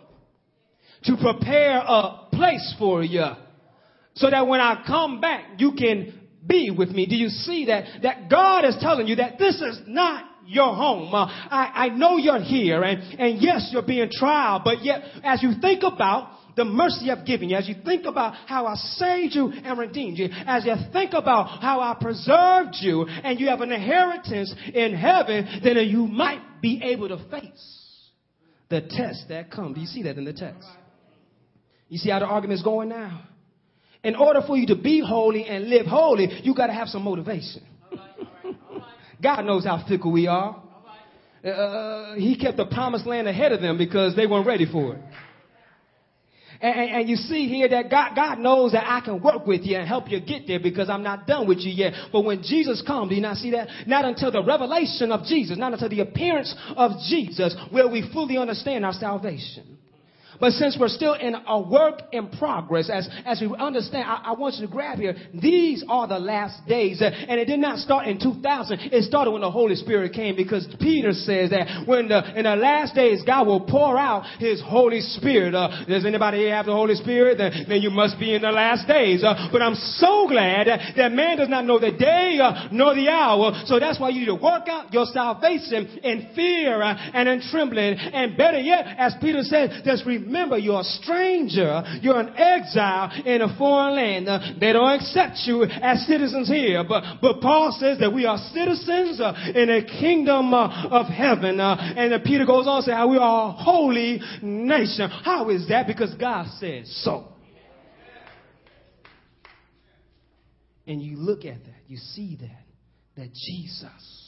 to 1.04 1.16
prepare 1.16 1.78
a 1.78 2.28
place 2.32 2.74
for 2.78 3.02
you 3.02 3.24
so 4.14 4.30
that 4.30 4.46
when 4.46 4.60
I 4.60 4.82
come 4.86 5.20
back, 5.20 5.44
you 5.58 5.72
can 5.72 6.14
be 6.46 6.70
with 6.70 6.90
me. 6.90 7.06
Do 7.06 7.16
you 7.16 7.28
see 7.28 7.66
that? 7.66 8.02
That 8.02 8.30
God 8.30 8.64
is 8.64 8.76
telling 8.80 9.06
you 9.06 9.16
that 9.16 9.38
this 9.38 9.60
is 9.60 9.80
not 9.86 10.24
your 10.46 10.74
home. 10.74 11.14
Uh, 11.14 11.26
I, 11.26 11.72
I 11.74 11.88
know 11.90 12.16
you're 12.16 12.40
here 12.40 12.82
and, 12.82 13.20
and 13.20 13.42
yes, 13.42 13.68
you're 13.72 13.82
being 13.82 14.08
tried, 14.10 14.62
but 14.64 14.82
yet 14.82 15.02
as 15.22 15.42
you 15.42 15.52
think 15.60 15.82
about 15.84 16.30
the 16.58 16.64
mercy 16.64 17.10
I've 17.10 17.24
given 17.24 17.48
you, 17.48 17.56
as 17.56 17.68
you 17.68 17.76
think 17.84 18.04
about 18.04 18.34
how 18.34 18.66
I 18.66 18.74
saved 18.74 19.34
you 19.34 19.50
and 19.50 19.78
redeemed 19.78 20.18
you, 20.18 20.28
as 20.46 20.66
you 20.66 20.74
think 20.92 21.12
about 21.14 21.62
how 21.62 21.80
I 21.80 21.96
preserved 21.98 22.76
you 22.80 23.06
and 23.06 23.38
you 23.38 23.48
have 23.48 23.60
an 23.60 23.70
inheritance 23.70 24.52
in 24.74 24.94
heaven, 24.94 25.60
then 25.62 25.76
you 25.88 26.06
might 26.06 26.60
be 26.60 26.82
able 26.82 27.08
to 27.08 27.18
face 27.30 28.10
the 28.68 28.80
test 28.80 29.26
that 29.28 29.50
comes. 29.50 29.76
Do 29.76 29.80
you 29.80 29.86
see 29.86 30.02
that 30.02 30.18
in 30.18 30.24
the 30.24 30.32
text? 30.32 30.68
You 31.88 31.96
see 31.96 32.10
how 32.10 32.18
the 32.18 32.26
argument 32.26 32.58
is 32.58 32.64
going 32.64 32.88
now? 32.88 33.22
In 34.02 34.16
order 34.16 34.40
for 34.46 34.56
you 34.56 34.66
to 34.66 34.76
be 34.76 35.00
holy 35.00 35.44
and 35.44 35.70
live 35.70 35.86
holy, 35.86 36.28
you 36.42 36.54
got 36.54 36.66
to 36.66 36.72
have 36.72 36.88
some 36.88 37.02
motivation. 37.02 37.62
God 39.22 39.42
knows 39.42 39.64
how 39.64 39.84
fickle 39.88 40.12
we 40.12 40.26
are. 40.26 40.62
Uh, 41.44 42.14
he 42.14 42.36
kept 42.36 42.56
the 42.56 42.66
promised 42.66 43.06
land 43.06 43.28
ahead 43.28 43.52
of 43.52 43.60
them 43.60 43.78
because 43.78 44.16
they 44.16 44.26
weren't 44.26 44.46
ready 44.46 44.66
for 44.70 44.96
it. 44.96 45.00
And, 46.60 46.74
and, 46.74 46.90
and, 46.90 47.08
you 47.08 47.14
see 47.14 47.48
here 47.48 47.68
that 47.68 47.88
God, 47.88 48.16
God 48.16 48.38
knows 48.40 48.72
that 48.72 48.84
I 48.84 49.00
can 49.00 49.22
work 49.22 49.46
with 49.46 49.62
you 49.62 49.76
and 49.76 49.86
help 49.86 50.10
you 50.10 50.20
get 50.20 50.48
there 50.48 50.58
because 50.58 50.90
I'm 50.90 51.04
not 51.04 51.26
done 51.26 51.46
with 51.46 51.58
you 51.58 51.70
yet. 51.70 51.92
But 52.12 52.22
when 52.22 52.42
Jesus 52.42 52.82
comes, 52.84 53.10
do 53.10 53.14
you 53.14 53.20
not 53.20 53.36
see 53.36 53.52
that? 53.52 53.68
Not 53.86 54.04
until 54.04 54.32
the 54.32 54.42
revelation 54.42 55.12
of 55.12 55.24
Jesus, 55.24 55.56
not 55.56 55.72
until 55.72 55.88
the 55.88 56.00
appearance 56.00 56.54
of 56.76 56.92
Jesus 57.08 57.54
will 57.72 57.92
we 57.92 58.10
fully 58.12 58.38
understand 58.38 58.84
our 58.84 58.92
salvation. 58.92 59.78
But 60.40 60.52
since 60.52 60.76
we're 60.78 60.88
still 60.88 61.14
in 61.14 61.34
a 61.34 61.60
work 61.60 62.02
in 62.12 62.28
progress, 62.30 62.90
as, 62.90 63.08
as 63.26 63.40
we 63.40 63.54
understand, 63.58 64.04
I, 64.06 64.30
I 64.30 64.32
want 64.32 64.54
you 64.56 64.66
to 64.66 64.72
grab 64.72 64.98
here, 64.98 65.16
these 65.34 65.84
are 65.88 66.06
the 66.06 66.18
last 66.18 66.66
days. 66.66 67.02
And 67.02 67.40
it 67.40 67.46
did 67.46 67.58
not 67.58 67.78
start 67.78 68.06
in 68.06 68.20
2000. 68.20 68.78
It 68.92 69.04
started 69.04 69.32
when 69.32 69.42
the 69.42 69.50
Holy 69.50 69.74
Spirit 69.74 70.12
came 70.12 70.36
because 70.36 70.66
Peter 70.80 71.12
says 71.12 71.50
that 71.50 71.84
when 71.86 72.08
the, 72.08 72.38
in 72.38 72.44
the 72.44 72.56
last 72.56 72.94
days, 72.94 73.22
God 73.26 73.46
will 73.46 73.66
pour 73.66 73.98
out 73.98 74.24
His 74.38 74.62
Holy 74.64 75.00
Spirit. 75.00 75.54
Uh, 75.54 75.84
does 75.88 76.06
anybody 76.06 76.38
here 76.38 76.54
have 76.54 76.66
the 76.66 76.72
Holy 76.72 76.94
Spirit? 76.94 77.38
Then, 77.38 77.66
then 77.68 77.82
you 77.82 77.90
must 77.90 78.18
be 78.18 78.34
in 78.34 78.42
the 78.42 78.52
last 78.52 78.86
days. 78.86 79.24
Uh, 79.24 79.48
but 79.50 79.60
I'm 79.62 79.74
so 79.74 80.28
glad 80.28 80.68
that, 80.68 81.08
man 81.08 81.38
does 81.38 81.48
not 81.48 81.64
know 81.64 81.80
the 81.80 81.90
day 81.90 82.38
uh, 82.40 82.68
nor 82.70 82.94
the 82.94 83.08
hour. 83.08 83.62
So 83.64 83.80
that's 83.80 83.98
why 83.98 84.10
you 84.10 84.20
need 84.20 84.26
to 84.26 84.34
work 84.34 84.68
out 84.68 84.92
your 84.92 85.06
salvation 85.06 85.98
in 86.04 86.30
fear 86.36 86.82
uh, 86.82 86.94
and 87.14 87.28
in 87.28 87.42
trembling. 87.50 87.98
And 87.98 88.36
better 88.36 88.60
yet, 88.60 88.86
as 88.98 89.14
Peter 89.20 89.42
said, 89.42 89.82
just 89.84 90.06
remember 90.06 90.27
you're 90.28 90.80
a 90.80 90.84
stranger. 90.84 91.82
You're 92.00 92.20
an 92.20 92.36
exile 92.36 93.10
in 93.24 93.42
a 93.42 93.56
foreign 93.56 93.96
land. 93.96 94.28
Uh, 94.28 94.40
they 94.60 94.72
don't 94.72 94.94
accept 94.94 95.38
you 95.44 95.64
as 95.64 96.06
citizens 96.06 96.48
here. 96.48 96.84
But, 96.88 97.20
but 97.20 97.40
Paul 97.40 97.76
says 97.78 97.98
that 98.00 98.12
we 98.12 98.26
are 98.26 98.38
citizens 98.52 99.20
uh, 99.20 99.34
in 99.54 99.70
a 99.70 99.84
kingdom 99.84 100.52
uh, 100.54 100.88
of 100.88 101.06
heaven. 101.06 101.60
Uh, 101.60 101.76
and 101.96 102.22
Peter 102.24 102.46
goes 102.46 102.66
on 102.66 102.82
to 102.82 102.86
say 102.86 102.92
how 102.92 103.08
we 103.08 103.18
are 103.18 103.50
a 103.50 103.52
holy 103.52 104.20
nation. 104.42 105.10
How 105.10 105.48
is 105.50 105.68
that? 105.68 105.86
Because 105.86 106.14
God 106.14 106.46
says 106.58 106.90
so. 107.04 107.28
And 110.86 111.02
you 111.02 111.18
look 111.18 111.44
at 111.44 111.62
that, 111.64 111.82
you 111.86 111.98
see 111.98 112.38
that, 112.40 113.20
that 113.20 113.34
Jesus 113.34 114.18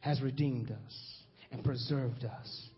has 0.00 0.20
redeemed 0.20 0.72
us 0.72 1.22
and 1.52 1.62
preserved 1.62 2.24
us. 2.24 2.68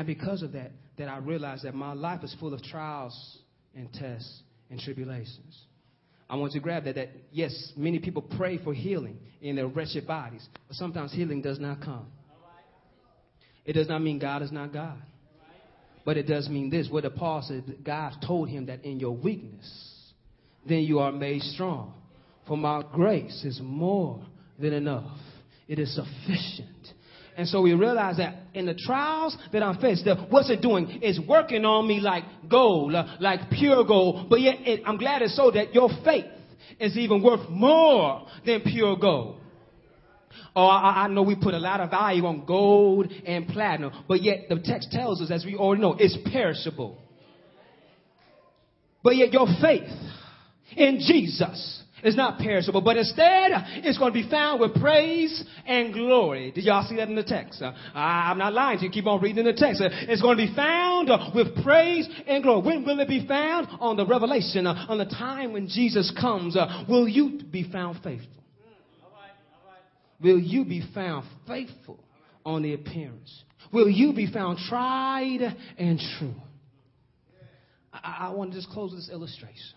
And 0.00 0.06
because 0.06 0.40
of 0.40 0.52
that, 0.52 0.70
that 0.96 1.08
I 1.08 1.18
realize 1.18 1.60
that 1.60 1.74
my 1.74 1.92
life 1.92 2.24
is 2.24 2.34
full 2.40 2.54
of 2.54 2.62
trials 2.62 3.38
and 3.76 3.92
tests 3.92 4.40
and 4.70 4.80
tribulations. 4.80 5.64
I 6.26 6.36
want 6.36 6.54
to 6.54 6.60
grab 6.60 6.84
that, 6.84 6.94
that 6.94 7.10
yes, 7.30 7.74
many 7.76 7.98
people 7.98 8.22
pray 8.22 8.56
for 8.56 8.72
healing 8.72 9.18
in 9.42 9.56
their 9.56 9.66
wretched 9.66 10.06
bodies, 10.06 10.48
but 10.66 10.74
sometimes 10.74 11.12
healing 11.12 11.42
does 11.42 11.60
not 11.60 11.82
come. 11.82 12.06
It 13.66 13.74
does 13.74 13.88
not 13.88 14.00
mean 14.00 14.18
God 14.18 14.40
is 14.40 14.50
not 14.50 14.72
God. 14.72 14.96
But 16.06 16.16
it 16.16 16.22
does 16.22 16.48
mean 16.48 16.70
this. 16.70 16.88
What 16.90 17.02
the 17.02 17.10
Paul 17.10 17.42
said, 17.46 17.84
God 17.84 18.14
told 18.26 18.48
him 18.48 18.64
that 18.66 18.86
in 18.86 19.00
your 19.00 19.14
weakness, 19.14 19.70
then 20.66 20.78
you 20.78 21.00
are 21.00 21.12
made 21.12 21.42
strong. 21.42 21.92
For 22.48 22.56
my 22.56 22.82
grace 22.90 23.44
is 23.44 23.60
more 23.62 24.24
than 24.58 24.72
enough. 24.72 25.18
It 25.68 25.78
is 25.78 25.94
sufficient. 25.94 26.94
And 27.36 27.46
so 27.46 27.60
we 27.60 27.74
realize 27.74 28.16
that 28.16 28.39
in 28.54 28.66
the 28.66 28.74
trials 28.74 29.36
that 29.52 29.62
I'm 29.62 29.78
faced, 29.78 30.08
what's 30.28 30.50
it 30.50 30.60
doing? 30.60 30.98
It's 31.02 31.20
working 31.28 31.64
on 31.64 31.86
me 31.86 32.00
like 32.00 32.24
gold, 32.48 32.94
uh, 32.94 33.16
like 33.20 33.50
pure 33.50 33.84
gold. 33.84 34.28
But 34.28 34.40
yet, 34.40 34.56
it, 34.60 34.82
I'm 34.86 34.96
glad 34.96 35.22
it's 35.22 35.36
so 35.36 35.50
that 35.50 35.74
your 35.74 35.88
faith 36.04 36.26
is 36.78 36.96
even 36.96 37.22
worth 37.22 37.48
more 37.48 38.26
than 38.44 38.62
pure 38.62 38.96
gold. 38.96 39.40
Oh, 40.54 40.66
I, 40.66 41.04
I, 41.04 41.08
know 41.08 41.22
we 41.22 41.36
put 41.36 41.54
a 41.54 41.58
lot 41.58 41.80
of 41.80 41.90
value 41.90 42.24
on 42.26 42.44
gold 42.44 43.10
and 43.24 43.46
platinum, 43.46 43.92
but 44.08 44.22
yet 44.22 44.48
the 44.48 44.60
text 44.64 44.90
tells 44.90 45.20
us, 45.20 45.30
as 45.30 45.44
we 45.44 45.54
already 45.54 45.82
know, 45.82 45.96
it's 45.98 46.16
perishable. 46.32 46.98
But 49.02 49.16
yet 49.16 49.32
your 49.32 49.46
faith 49.60 49.88
in 50.76 50.98
Jesus 51.00 51.82
it's 52.02 52.16
not 52.16 52.38
perishable, 52.38 52.80
but 52.80 52.96
instead 52.96 53.52
it's 53.84 53.98
going 53.98 54.12
to 54.12 54.22
be 54.22 54.28
found 54.28 54.60
with 54.60 54.74
praise 54.80 55.44
and 55.66 55.92
glory. 55.92 56.50
Did 56.50 56.64
y'all 56.64 56.86
see 56.88 56.96
that 56.96 57.08
in 57.08 57.14
the 57.14 57.22
text? 57.22 57.62
Uh, 57.62 57.72
I'm 57.94 58.38
not 58.38 58.52
lying 58.52 58.78
to 58.78 58.84
you. 58.84 58.90
Keep 58.90 59.06
on 59.06 59.20
reading 59.20 59.44
the 59.44 59.52
text. 59.52 59.80
Uh, 59.80 59.88
it's 59.90 60.22
going 60.22 60.36
to 60.36 60.46
be 60.46 60.54
found 60.54 61.10
uh, 61.10 61.30
with 61.34 61.62
praise 61.62 62.08
and 62.26 62.42
glory. 62.42 62.62
When 62.62 62.84
will 62.84 63.00
it 63.00 63.08
be 63.08 63.26
found? 63.26 63.68
On 63.80 63.96
the 63.96 64.06
revelation, 64.06 64.66
on 64.66 64.98
the 64.98 65.04
time 65.04 65.52
when 65.52 65.68
Jesus 65.68 66.12
comes. 66.20 66.56
Uh, 66.56 66.84
will 66.88 67.08
you 67.08 67.40
be 67.50 67.70
found 67.70 68.02
faithful? 68.02 68.40
Will 70.22 70.38
you 70.38 70.64
be 70.64 70.82
found 70.94 71.26
faithful 71.46 71.98
on 72.44 72.62
the 72.62 72.74
appearance? 72.74 73.44
Will 73.72 73.88
you 73.88 74.12
be 74.12 74.30
found 74.30 74.58
tried 74.68 75.40
and 75.78 76.00
true? 76.18 76.34
I, 77.92 78.26
I 78.26 78.30
want 78.30 78.52
to 78.52 78.58
just 78.58 78.68
close 78.70 78.92
this 78.92 79.08
illustration 79.10 79.76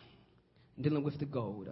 dealing 0.80 1.04
with 1.04 1.20
the 1.20 1.26
gold. 1.26 1.70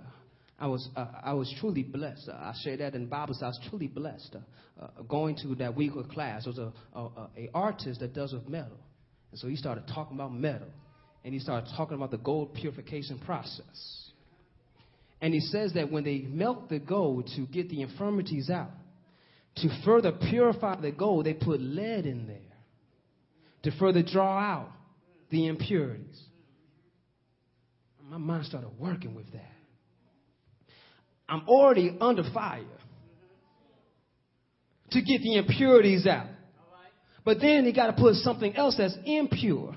I 0.61 0.67
was, 0.67 0.87
uh, 0.95 1.07
I 1.23 1.33
was 1.33 1.51
truly 1.59 1.81
blessed. 1.81 2.29
I 2.29 2.53
shared 2.63 2.81
that 2.81 2.93
in 2.93 3.07
Bible. 3.07 3.35
I 3.41 3.47
was 3.47 3.59
truly 3.67 3.87
blessed 3.87 4.35
uh, 4.35 4.83
uh, 4.83 5.01
going 5.09 5.35
to 5.37 5.55
that 5.55 5.75
week 5.75 5.93
of 5.95 6.07
class. 6.09 6.43
There 6.43 6.53
was 6.53 6.59
a, 6.59 6.99
a, 6.99 7.29
a 7.35 7.49
artist 7.51 7.99
that 8.01 8.13
does 8.13 8.31
with 8.31 8.47
metal. 8.47 8.77
And 9.31 9.39
so 9.39 9.47
he 9.47 9.55
started 9.55 9.85
talking 9.91 10.15
about 10.15 10.31
metal. 10.31 10.67
And 11.25 11.33
he 11.33 11.39
started 11.39 11.67
talking 11.75 11.97
about 11.97 12.11
the 12.11 12.19
gold 12.19 12.53
purification 12.53 13.17
process. 13.25 14.11
And 15.19 15.33
he 15.33 15.39
says 15.39 15.73
that 15.73 15.91
when 15.91 16.03
they 16.03 16.19
melt 16.19 16.69
the 16.69 16.77
gold 16.77 17.31
to 17.35 17.47
get 17.47 17.69
the 17.69 17.81
infirmities 17.81 18.51
out, 18.51 18.71
to 19.57 19.81
further 19.83 20.11
purify 20.11 20.79
the 20.79 20.91
gold, 20.91 21.25
they 21.25 21.33
put 21.33 21.59
lead 21.59 22.05
in 22.05 22.27
there 22.27 22.37
to 23.63 23.77
further 23.79 24.03
draw 24.03 24.37
out 24.37 24.69
the 25.31 25.47
impurities. 25.47 26.21
My 28.07 28.17
mind 28.17 28.45
started 28.45 28.69
working 28.77 29.15
with 29.15 29.31
that. 29.33 29.60
I'm 31.31 31.47
already 31.47 31.95
under 32.01 32.23
fire 32.33 32.65
to 34.91 35.01
get 35.01 35.21
the 35.21 35.37
impurities 35.37 36.05
out. 36.05 36.27
But 37.23 37.39
then 37.39 37.63
he 37.63 37.71
got 37.71 37.87
to 37.87 37.93
put 37.93 38.15
something 38.15 38.53
else 38.57 38.75
that's 38.77 38.97
impure 39.05 39.75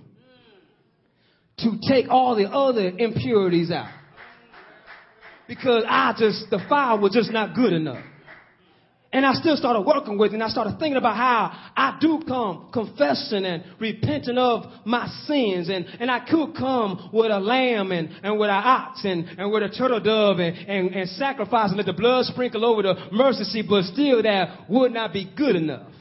to 1.58 1.78
take 1.88 2.06
all 2.10 2.34
the 2.34 2.50
other 2.50 2.88
impurities 2.98 3.70
out. 3.70 3.92
Because 5.46 5.84
I 5.86 6.14
just, 6.18 6.50
the 6.50 6.58
fire 6.68 6.98
was 6.98 7.12
just 7.12 7.30
not 7.30 7.54
good 7.54 7.72
enough. 7.72 8.02
And 9.14 9.24
I 9.24 9.32
still 9.34 9.56
started 9.56 9.82
working 9.82 10.18
with 10.18 10.32
it, 10.32 10.34
and 10.34 10.42
I 10.42 10.48
started 10.48 10.76
thinking 10.80 10.96
about 10.96 11.16
how 11.16 11.70
I 11.76 11.96
do 12.00 12.20
come 12.26 12.68
confessing 12.72 13.44
and 13.44 13.62
repenting 13.78 14.36
of 14.36 14.64
my 14.84 15.06
sins. 15.28 15.68
And, 15.68 15.86
and 16.00 16.10
I 16.10 16.28
could 16.28 16.56
come 16.56 17.10
with 17.12 17.30
a 17.30 17.38
lamb 17.38 17.92
and, 17.92 18.10
and 18.24 18.40
with 18.40 18.50
an 18.50 18.60
ox 18.64 19.04
and, 19.04 19.24
and 19.38 19.52
with 19.52 19.62
a 19.62 19.68
turtle 19.68 20.00
dove 20.00 20.40
and, 20.40 20.56
and, 20.68 20.92
and 20.92 21.08
sacrifice 21.10 21.68
and 21.68 21.76
let 21.76 21.86
the 21.86 21.92
blood 21.92 22.24
sprinkle 22.24 22.64
over 22.64 22.82
the 22.82 22.96
mercy 23.12 23.44
seat, 23.44 23.66
but 23.68 23.84
still 23.84 24.20
that 24.20 24.68
would 24.68 24.92
not 24.92 25.12
be 25.12 25.32
good 25.36 25.54
enough. 25.54 25.92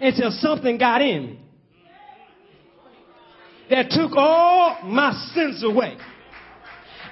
Until 0.00 0.32
something 0.32 0.78
got 0.78 1.02
in 1.02 1.26
me 1.26 1.40
that 3.70 3.88
took 3.88 4.10
all 4.16 4.82
my 4.82 5.12
sins 5.32 5.62
away 5.62 5.96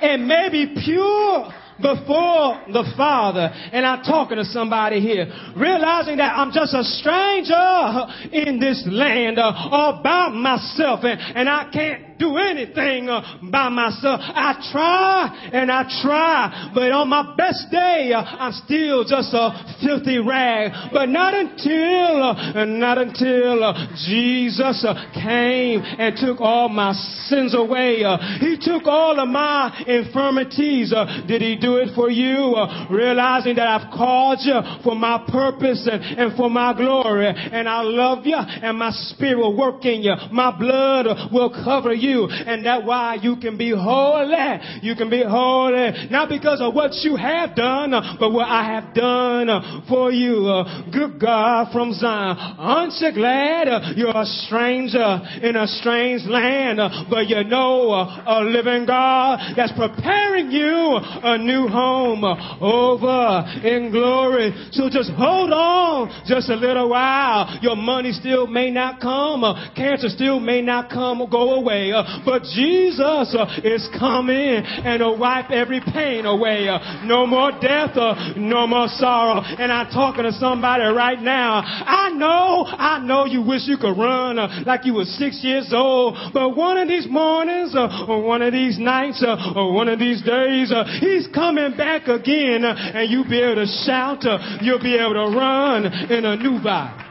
and 0.02 0.26
made 0.26 0.50
me 0.50 0.82
pure 0.84 1.52
before 1.80 2.62
the 2.72 2.84
Father. 2.96 3.50
And 3.72 3.86
I'm 3.86 4.02
talking 4.02 4.36
to 4.36 4.44
somebody 4.44 5.00
here, 5.00 5.26
realizing 5.56 6.18
that 6.18 6.36
I'm 6.36 6.52
just 6.52 6.74
a 6.74 6.84
stranger 6.84 8.06
in 8.32 8.60
this 8.60 8.86
land 8.86 9.38
uh, 9.38 9.52
all 9.54 10.02
by 10.02 10.28
myself 10.28 11.00
and, 11.04 11.20
and 11.20 11.48
I 11.48 11.70
can't 11.72 12.07
do 12.18 12.36
anything 12.36 13.08
uh, 13.08 13.38
by 13.50 13.68
myself. 13.68 14.20
I 14.20 14.54
try 14.72 15.50
and 15.52 15.70
I 15.70 15.84
try, 16.02 16.70
but 16.74 16.90
on 16.92 17.08
my 17.08 17.34
best 17.36 17.66
day, 17.70 18.12
uh, 18.14 18.22
I'm 18.22 18.52
still 18.64 19.04
just 19.04 19.32
a 19.34 19.76
filthy 19.82 20.18
rag. 20.18 20.72
But 20.92 21.08
not 21.08 21.34
until, 21.34 22.22
uh, 22.22 22.64
not 22.64 22.98
until 22.98 23.64
uh, 23.64 23.86
Jesus 24.08 24.84
uh, 24.86 24.94
came 25.14 25.80
and 25.82 26.16
took 26.16 26.40
all 26.40 26.68
my 26.68 26.92
sins 27.28 27.54
away. 27.54 28.04
Uh, 28.04 28.18
he 28.40 28.56
took 28.60 28.86
all 28.86 29.18
of 29.18 29.28
my 29.28 29.84
infirmities. 29.86 30.92
did 31.26 31.42
he 31.42 31.56
do 31.56 31.76
it 31.76 31.94
for 31.94 32.10
you? 32.10 32.56
realizing 32.90 33.56
that 33.56 33.68
I've 33.68 33.90
called 33.92 34.38
you 34.42 34.58
for 34.82 34.94
my 34.94 35.24
purpose 35.28 35.88
and, 35.90 36.02
and 36.02 36.36
for 36.36 36.50
my 36.50 36.74
glory. 36.74 37.28
And 37.28 37.68
I 37.68 37.82
love 37.82 38.26
you 38.26 38.36
and 38.36 38.78
my 38.78 38.90
spirit 38.90 39.38
will 39.38 39.56
work 39.56 39.84
in 39.84 40.02
you. 40.02 40.14
My 40.32 40.56
blood 40.56 41.06
will 41.32 41.50
cover 41.50 41.92
you 41.92 42.07
you. 42.08 42.26
And 42.28 42.64
that 42.64 42.84
why 42.84 43.18
you 43.20 43.36
can 43.36 43.56
be 43.56 43.70
holy. 43.70 44.80
You 44.82 44.94
can 44.96 45.10
be 45.10 45.22
holy. 45.22 46.08
Not 46.10 46.28
because 46.28 46.60
of 46.60 46.74
what 46.74 46.92
you 47.02 47.16
have 47.16 47.54
done, 47.54 47.90
but 48.18 48.32
what 48.32 48.48
I 48.48 48.64
have 48.74 48.94
done 48.94 49.84
for 49.88 50.10
you. 50.10 50.64
Good 50.92 51.20
God 51.20 51.72
from 51.72 51.92
Zion. 51.92 52.36
Aren't 52.58 52.94
you 53.00 53.12
glad 53.12 53.96
you're 53.96 54.16
a 54.16 54.24
stranger 54.24 55.20
in 55.42 55.56
a 55.56 55.66
strange 55.66 56.22
land, 56.24 56.80
but 57.10 57.28
you 57.28 57.44
know 57.44 57.92
a 57.92 58.40
living 58.44 58.86
God 58.86 59.54
that's 59.56 59.72
preparing 59.72 60.50
you 60.50 60.98
a 60.98 61.38
new 61.38 61.68
home 61.68 62.24
over 62.60 63.44
in 63.64 63.90
glory. 63.90 64.52
So 64.72 64.88
just 64.88 65.10
hold 65.12 65.52
on 65.52 66.24
just 66.26 66.48
a 66.48 66.56
little 66.56 66.88
while. 66.88 67.58
Your 67.62 67.76
money 67.76 68.12
still 68.12 68.46
may 68.46 68.70
not 68.70 69.00
come. 69.00 69.42
Cancer 69.74 70.08
still 70.08 70.40
may 70.40 70.62
not 70.62 70.90
come 70.90 71.26
go 71.30 71.54
away. 71.54 71.92
Uh, 71.98 72.22
but 72.24 72.42
Jesus 72.54 73.34
uh, 73.34 73.60
is 73.64 73.88
coming 73.98 74.62
and 74.64 75.02
will 75.02 75.18
wipe 75.18 75.50
every 75.50 75.80
pain 75.80 76.26
away. 76.26 76.68
Uh, 76.68 77.04
no 77.04 77.26
more 77.26 77.50
death, 77.52 77.96
uh, 77.96 78.34
no 78.36 78.66
more 78.66 78.88
sorrow. 78.88 79.42
And 79.42 79.72
I'm 79.72 79.90
talking 79.90 80.24
to 80.24 80.32
somebody 80.32 80.84
right 80.84 81.20
now. 81.20 81.62
I 81.64 82.10
know, 82.10 82.64
I 82.66 83.00
know 83.00 83.24
you 83.24 83.42
wish 83.42 83.66
you 83.66 83.76
could 83.76 83.96
run 83.96 84.38
uh, 84.38 84.62
like 84.66 84.84
you 84.84 84.94
were 84.94 85.04
six 85.04 85.40
years 85.42 85.70
old, 85.72 86.16
but 86.32 86.56
one 86.56 86.78
of 86.78 86.88
these 86.88 87.06
mornings, 87.08 87.74
uh, 87.74 88.06
or 88.08 88.22
one 88.22 88.42
of 88.42 88.52
these 88.52 88.78
nights, 88.78 89.24
or 89.24 89.72
one 89.72 89.88
of 89.88 89.98
these 89.98 90.22
days, 90.22 90.72
he's 91.00 91.26
coming 91.34 91.76
back 91.76 92.08
again, 92.08 92.64
and 92.64 93.10
you'll 93.10 93.28
be 93.28 93.40
able 93.40 93.56
to 93.56 93.66
shout, 93.84 94.24
you'll 94.62 94.82
be 94.82 94.96
able 94.96 95.14
to 95.14 95.36
run 95.36 95.86
in 95.86 96.24
a 96.24 96.36
new 96.36 96.60
vibe. 96.60 97.07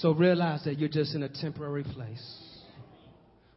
So 0.00 0.12
realize 0.12 0.62
that 0.64 0.78
you're 0.78 0.88
just 0.88 1.16
in 1.16 1.24
a 1.24 1.28
temporary 1.28 1.82
place. 1.82 2.24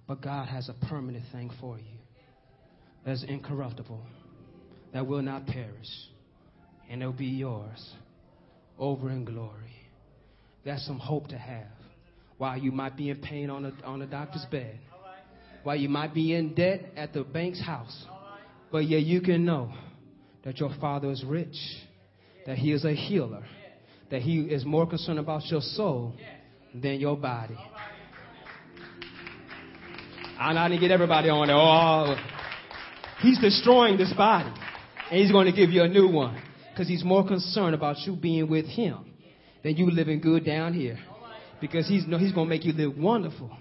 But 0.07 0.21
God 0.21 0.47
has 0.47 0.69
a 0.69 0.73
permanent 0.87 1.23
thing 1.31 1.51
for 1.59 1.77
you 1.77 1.99
that's 3.05 3.23
incorruptible, 3.23 4.01
that 4.93 5.05
will 5.05 5.21
not 5.21 5.45
perish, 5.45 5.87
and 6.89 7.01
it'll 7.01 7.13
be 7.13 7.27
yours 7.27 7.93
over 8.77 9.09
in 9.11 9.23
glory. 9.23 9.75
That's 10.65 10.85
some 10.85 10.99
hope 10.99 11.27
to 11.27 11.37
have. 11.37 11.67
While 12.37 12.57
you 12.57 12.71
might 12.71 12.97
be 12.97 13.11
in 13.11 13.17
pain 13.17 13.51
on 13.51 13.63
the, 13.63 13.73
on 13.85 13.99
the 13.99 14.07
doctor's 14.07 14.45
bed, 14.51 14.79
while 15.63 15.75
you 15.75 15.89
might 15.89 16.13
be 16.13 16.33
in 16.33 16.55
debt 16.55 16.85
at 16.97 17.13
the 17.13 17.23
bank's 17.23 17.63
house, 17.63 18.05
but 18.71 18.79
yet 18.79 19.03
you 19.03 19.21
can 19.21 19.45
know 19.45 19.71
that 20.43 20.57
your 20.59 20.73
Father 20.81 21.11
is 21.11 21.23
rich, 21.23 21.55
that 22.47 22.57
He 22.57 22.71
is 22.71 22.83
a 22.83 22.93
healer, 22.93 23.45
that 24.11 24.21
He 24.21 24.41
is 24.41 24.65
more 24.65 24.85
concerned 24.85 25.19
about 25.19 25.45
your 25.45 25.61
soul 25.61 26.15
than 26.75 26.99
your 26.99 27.17
body. 27.17 27.57
Not 30.37 30.67
going 30.67 30.71
to 30.71 30.79
get 30.79 30.91
everybody 30.91 31.29
on 31.29 31.47
there. 31.47 31.55
Oh, 31.55 32.15
he's 33.21 33.39
destroying 33.39 33.97
this 33.97 34.11
body, 34.13 34.51
and 35.09 35.19
He's 35.19 35.31
going 35.31 35.45
to 35.45 35.51
give 35.51 35.69
you 35.69 35.83
a 35.83 35.87
new 35.87 36.07
one 36.07 36.41
because 36.71 36.87
He's 36.87 37.03
more 37.03 37.25
concerned 37.25 37.75
about 37.75 37.99
you 37.99 38.15
being 38.15 38.49
with 38.49 38.65
Him 38.65 39.05
than 39.63 39.75
you 39.77 39.89
living 39.89 40.19
good 40.19 40.45
down 40.45 40.73
here. 40.73 40.99
Because 41.59 41.87
He's, 41.87 42.05
no, 42.07 42.17
he's 42.17 42.33
going 42.33 42.47
to 42.47 42.49
make 42.49 42.65
you 42.65 42.73
live 42.73 42.97
wonderful, 42.97 43.55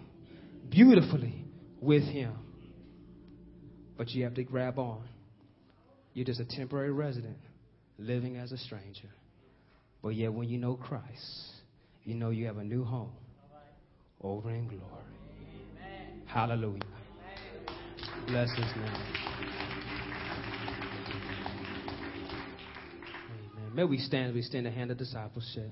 beautifully 0.70 1.44
with 1.80 2.02
Him. 2.02 2.32
But 3.98 4.08
you 4.10 4.24
have 4.24 4.34
to 4.34 4.42
grab 4.42 4.78
on. 4.78 5.02
You're 6.14 6.24
just 6.24 6.40
a 6.40 6.46
temporary 6.46 6.90
resident 6.90 7.36
living 7.98 8.36
as 8.36 8.52
a 8.52 8.56
stranger. 8.56 9.10
But 10.02 10.10
yet, 10.10 10.32
when 10.32 10.48
you 10.48 10.58
know 10.58 10.74
Christ, 10.74 11.52
you 12.04 12.14
know 12.14 12.30
you 12.30 12.46
have 12.46 12.56
a 12.56 12.64
new 12.64 12.84
home 12.84 13.12
over 14.22 14.50
in 14.50 14.66
glory. 14.66 14.82
Hallelujah. 16.26 16.80
Bless 18.26 18.48
His 18.50 18.58
name. 18.58 18.94
Amen. 23.58 23.74
May 23.74 23.84
we 23.84 23.98
stand, 23.98 24.34
we 24.34 24.42
stand 24.42 24.66
the 24.66 24.70
hand 24.70 24.90
of 24.90 24.98
discipleship. 24.98 25.70